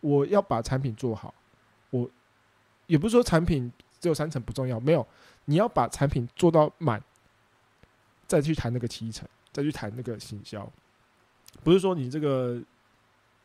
[0.00, 1.32] 我要把产品做好，
[1.90, 2.10] 我
[2.86, 5.06] 也不是说产品只有三成不重要，没有，
[5.46, 7.02] 你要把产品做到满，
[8.26, 10.70] 再去谈那个七成，再去谈那个行销。
[11.62, 12.60] 不是说你这个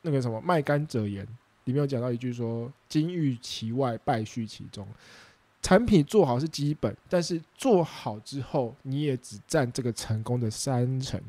[0.02, 1.26] 那个什么卖干者言，
[1.64, 4.86] 里面有讲到一句说“金玉其外，败絮其中”。
[5.62, 11.22] 产品做好是基本，但是做好之后，你也只占这个成功的三成，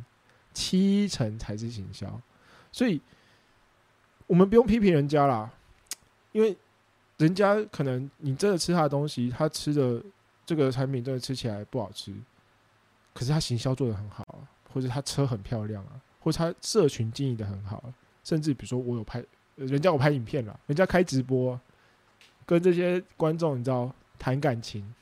[0.55, 2.20] 七成才是行销。
[2.70, 3.01] 所以，
[4.28, 5.53] 我们不用批评人家啦，
[6.31, 6.57] 因为
[7.18, 10.01] 人家可能你真的吃他的东西，他吃的
[10.47, 12.14] 这个产品真的吃起来不好吃，
[13.12, 17.83] 可是他行销做的很好啊，或者他车很漂亮啊，或者他社群经营的很好，
[18.22, 19.22] 甚至比如说我有拍，
[19.57, 21.61] 人家有拍影片啦，人家开直播，
[22.47, 23.93] 跟这些观众你知道。
[24.20, 24.94] 谈感情，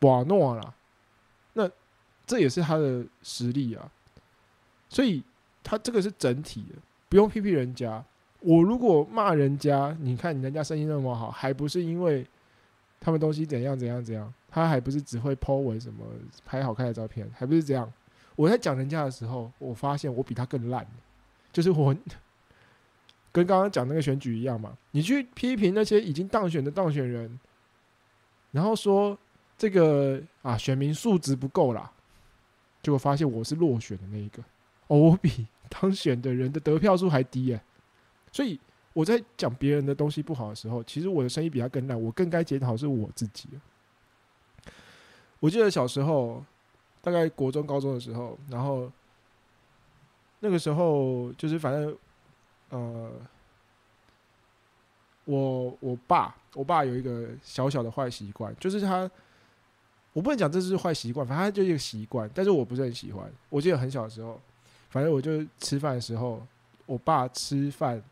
[0.00, 0.72] 瓦诺啦，
[1.52, 1.68] 那
[2.24, 3.90] 这也是他的实力啊，
[4.88, 5.22] 所以
[5.62, 6.76] 他这个是整体的，
[7.08, 8.02] 不用批评人家。
[8.40, 12.26] 我如果骂人家，你看人家生意那么好，还不是因为
[13.00, 16.04] 他们东西怎样怎样怎样，他还不是只会 po 文什么
[16.44, 17.90] 拍好看的照片，还不是这样。
[18.36, 20.86] 我在讲人家的时候，我发现我比他更烂，
[21.52, 21.96] 就是我
[23.32, 27.40] 跟刚刚讲那个选举一样嘛，你去批评那些已经当选的当选人，
[28.54, 29.18] 然后说
[29.58, 31.90] 这个啊选民素质不够啦，
[32.80, 34.40] 结果发现我是落选的那一个，
[34.86, 37.60] 哦，我比 当选的人的得票数还低耶、
[38.30, 38.60] 所以
[38.92, 43.48] 我在讲别人的东西不好的时候，其实我的生意比他更烂，我更该检讨是我自己。
[45.40, 46.44] 我记得小时候，
[47.02, 48.90] 大概国中、高中的时候，然后
[50.38, 51.98] 那个时候就是反正
[52.68, 53.10] 呃，
[55.24, 59.10] 我我爸我爸有一个小小的坏习惯，就是他
[60.12, 63.32] 我不能讲这是坏习惯，反正他就一个习惯，但是我不是很喜欢。
[63.48, 64.40] 我记得很小的时候，
[64.90, 66.46] 反正我就吃饭的时候，
[66.86, 68.02] 我爸吃饭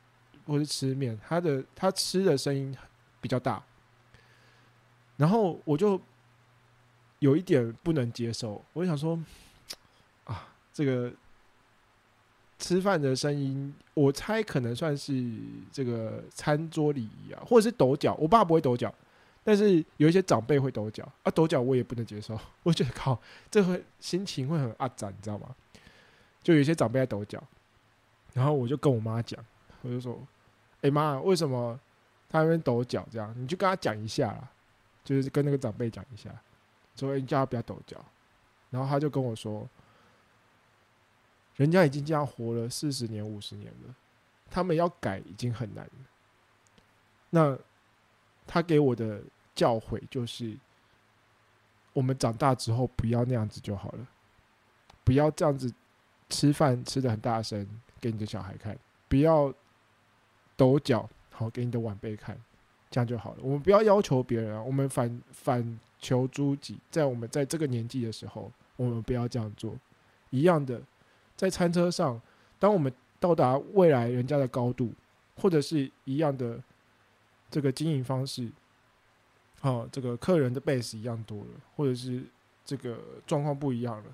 [0.47, 2.77] 或是吃面，他的他吃的声音
[3.21, 3.63] 比较大，
[5.17, 6.01] 然后我就
[7.21, 9.17] 有一点不能接受，我就想说
[10.25, 11.13] 啊，这个
[12.63, 15.13] 吃饭的声音，我猜可能算是
[15.73, 18.15] 这个餐桌礼仪啊，或者是抖脚。
[18.15, 18.95] 我爸不会抖脚，
[19.43, 22.39] 但是有一些长辈会抖脚啊，抖脚我也不能接受。
[22.63, 25.53] 我觉得靠，这会心情会很阿展，你知道吗？
[26.41, 27.43] 就有一些长辈在抖脚，
[28.33, 29.45] 然后我就跟我妈讲，
[29.83, 30.17] 我就说
[30.83, 31.79] ：“哎、妈，为什么
[32.29, 33.05] 他那边抖脚？
[33.11, 34.49] 这样你就跟他讲一下啦，
[35.05, 36.31] 就是跟那个长辈讲一下，
[36.95, 37.97] 说哎你叫他不要抖脚。”
[38.71, 39.69] 然后他就跟我说
[41.57, 43.95] ：“人家已经这样活了四十年、五十年了，
[44.51, 45.89] 他们要改已经很难。
[47.31, 47.57] 那
[48.47, 49.23] 他给我的
[49.55, 50.57] 教诲就是，
[51.93, 54.07] 我们长大之后不要那样子就好了，
[55.05, 55.73] 不要这样子
[56.29, 57.67] 吃饭吃的很大声
[58.01, 58.77] 给你的小孩看，
[59.09, 59.53] 不要
[60.57, 62.39] 抖脚好给你的晚辈看，
[62.91, 63.39] 这样就好了。
[63.43, 69.75] 我们不要要求别人啊，我们反反求诸己，在我们在这个年纪的时候，我们不要这样做。
[70.31, 70.81] 一样的，
[71.43, 72.23] 在餐车上，
[72.61, 74.93] 当我们到达未来人家的高度，
[75.35, 76.63] 或者是一样的
[77.51, 78.49] 这个经营方式，
[79.61, 82.23] 哦，这个客人的 base 一样多了，或者是
[82.65, 82.97] 这个
[83.27, 84.13] 状况不一样了，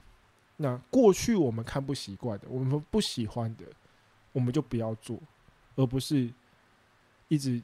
[0.56, 3.66] 那过去我们看不习惯的，我们不喜欢的，
[4.32, 5.20] 我们就不要做，
[5.76, 6.32] 而不是
[7.28, 7.62] 一直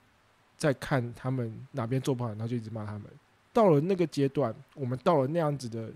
[0.58, 3.04] 在看他们哪边做不好，然后就一直骂他们。
[3.50, 5.90] 到了那个阶段，我们到了那样子的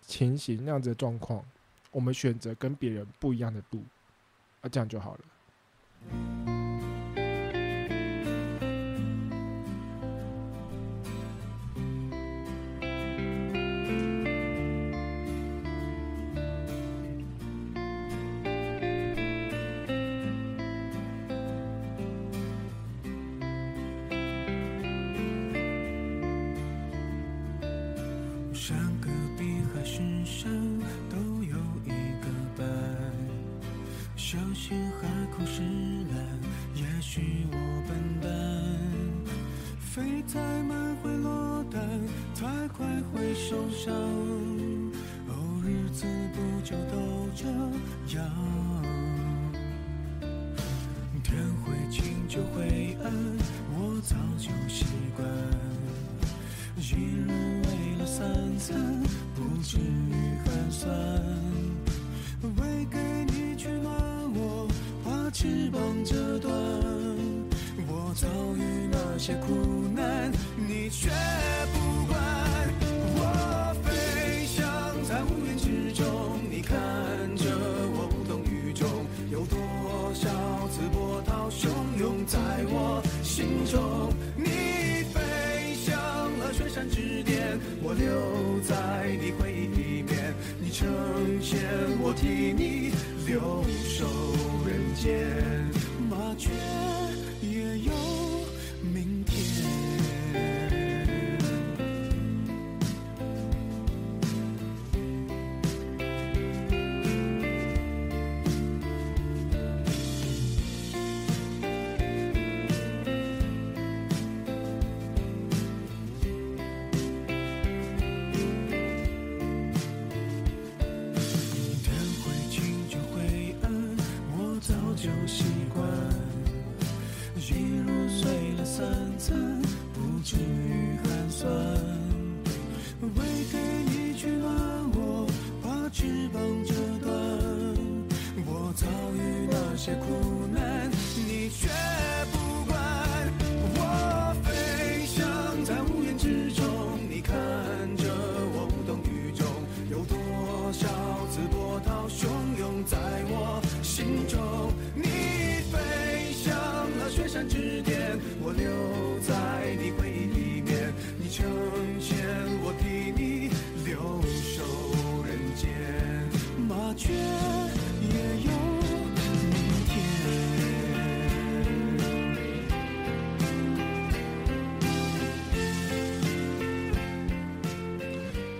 [0.00, 1.44] 情形、那样子的状况，
[1.90, 3.82] 我们选择跟别人不一样的路，
[4.60, 6.59] 啊，这样就好了。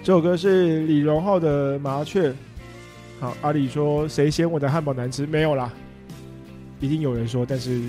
[0.02, 2.30] 这首歌是李荣浩的《麻雀》。
[3.20, 5.26] 好，阿里说谁嫌我的汉堡难吃？
[5.26, 5.70] 没有啦，
[6.80, 7.82] 一定有人说，但是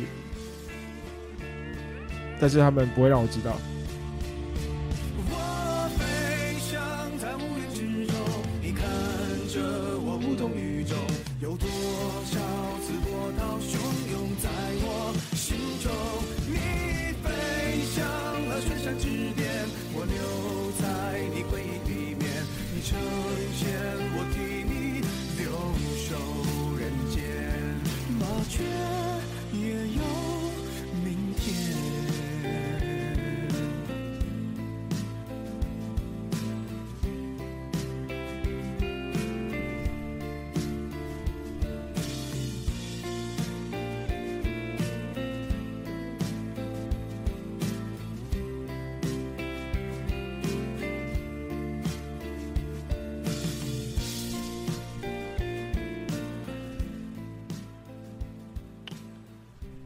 [2.38, 3.56] 但是他们不会让我知道。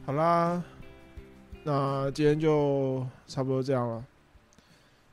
[0.05, 0.63] 好啦，
[1.63, 4.05] 那今天就差不多这样了。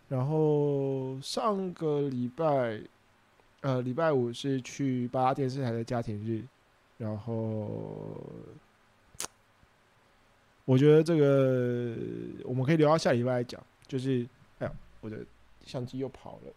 [0.06, 2.78] 然后上个礼拜，
[3.62, 6.44] 呃，礼拜五是去八大电视台的家庭日，
[6.98, 8.20] 然后
[10.66, 11.96] 我觉得这个
[12.44, 13.58] 我们可以留到下礼拜讲。
[13.88, 14.26] 就是，
[14.58, 15.24] 哎呀，我的
[15.64, 16.52] 相机又跑了。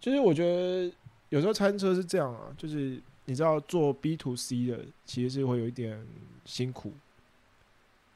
[0.00, 0.92] 就是我觉得
[1.28, 6.04] 有时候餐车是这样啊，就是你知道做 B to C 的其实是会有一点
[6.44, 6.92] 辛苦，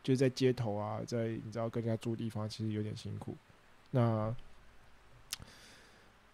[0.04, 3.34] 就在街头啊，在你知道跟人家住地方，其实有点辛苦。
[3.90, 4.32] 那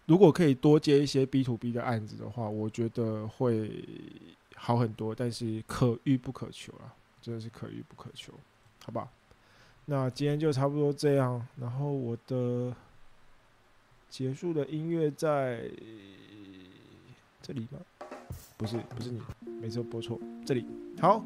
[0.05, 3.83] 如果可以多接一些 B to B 的案子的话，我觉得会
[4.55, 5.15] 好很多。
[5.15, 8.33] 但是可遇不可求啊，真的是可遇不可求，
[8.83, 9.09] 好吧？
[9.85, 11.47] 那今天就差不多这样。
[11.55, 12.75] 然后我的
[14.09, 15.63] 结束的音乐在
[17.41, 17.79] 这里吗？
[18.57, 19.21] 不是，不是你，
[19.61, 20.19] 每次都播错。
[20.45, 20.65] 这里
[20.99, 21.23] 好。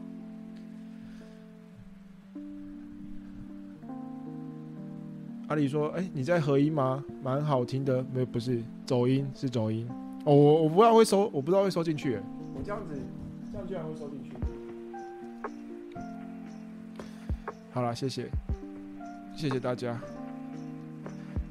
[5.47, 7.03] 阿里说：“哎、你在合音吗？
[7.21, 8.03] 蛮好听的。
[8.11, 9.87] 没有，不是走音，是走音。
[10.25, 12.17] 哦，我我不知道会收，我不知道会收进去。
[12.55, 12.99] 我这样子，
[13.51, 14.31] 这样居然会收进去。
[17.71, 18.25] 好了，谢谢，
[19.35, 19.95] 谢谢大家。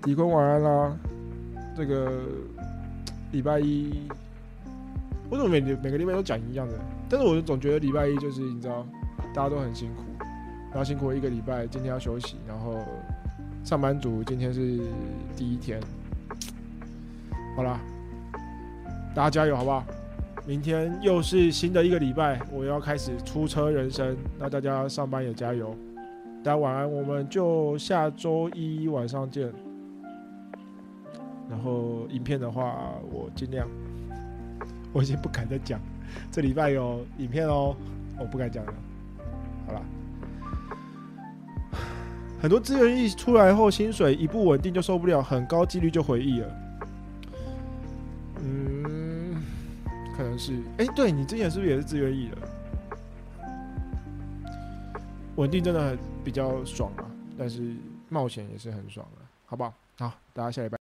[0.07, 0.97] 李坤晚安啦。
[1.77, 2.25] 这个
[3.31, 4.09] 礼拜一，
[5.31, 6.75] 为什么每每个礼拜都讲一样的？
[7.09, 8.85] 但是我总觉得礼拜一就是你知道，
[9.33, 10.03] 大家都很辛苦，
[10.71, 12.75] 然后辛苦了一个礼拜，今天要休息，然后。”
[13.65, 14.79] 上班族今天是
[15.35, 15.81] 第一天，
[17.57, 17.81] 好啦，
[19.15, 19.83] 大家加油好不好？
[20.47, 25.75] 明天又是新的一个礼拜，我要开始出车人生，那大家上班也加油，
[26.43, 29.51] 大家晚安，我们就下周一晚上见。
[31.49, 33.67] 然后影片的话，我尽量，
[34.93, 35.81] 我已经不敢再讲，
[36.31, 37.75] 这礼拜有影片哦，
[38.19, 38.75] 我不敢讲了，
[42.45, 46.57] 很多资源一出来后，薪水一不稳定就受不了，很高几率就回忆了。
[48.43, 49.43] 嗯，
[50.15, 50.53] 可能是。
[50.77, 52.37] 哎、对你之前是不是也是资源役的？
[55.37, 57.09] 稳定真的比较爽啊，
[57.39, 57.75] 但是
[58.11, 59.73] 冒险也是很爽的，好不好？
[59.97, 60.73] 好，大家下礼拜。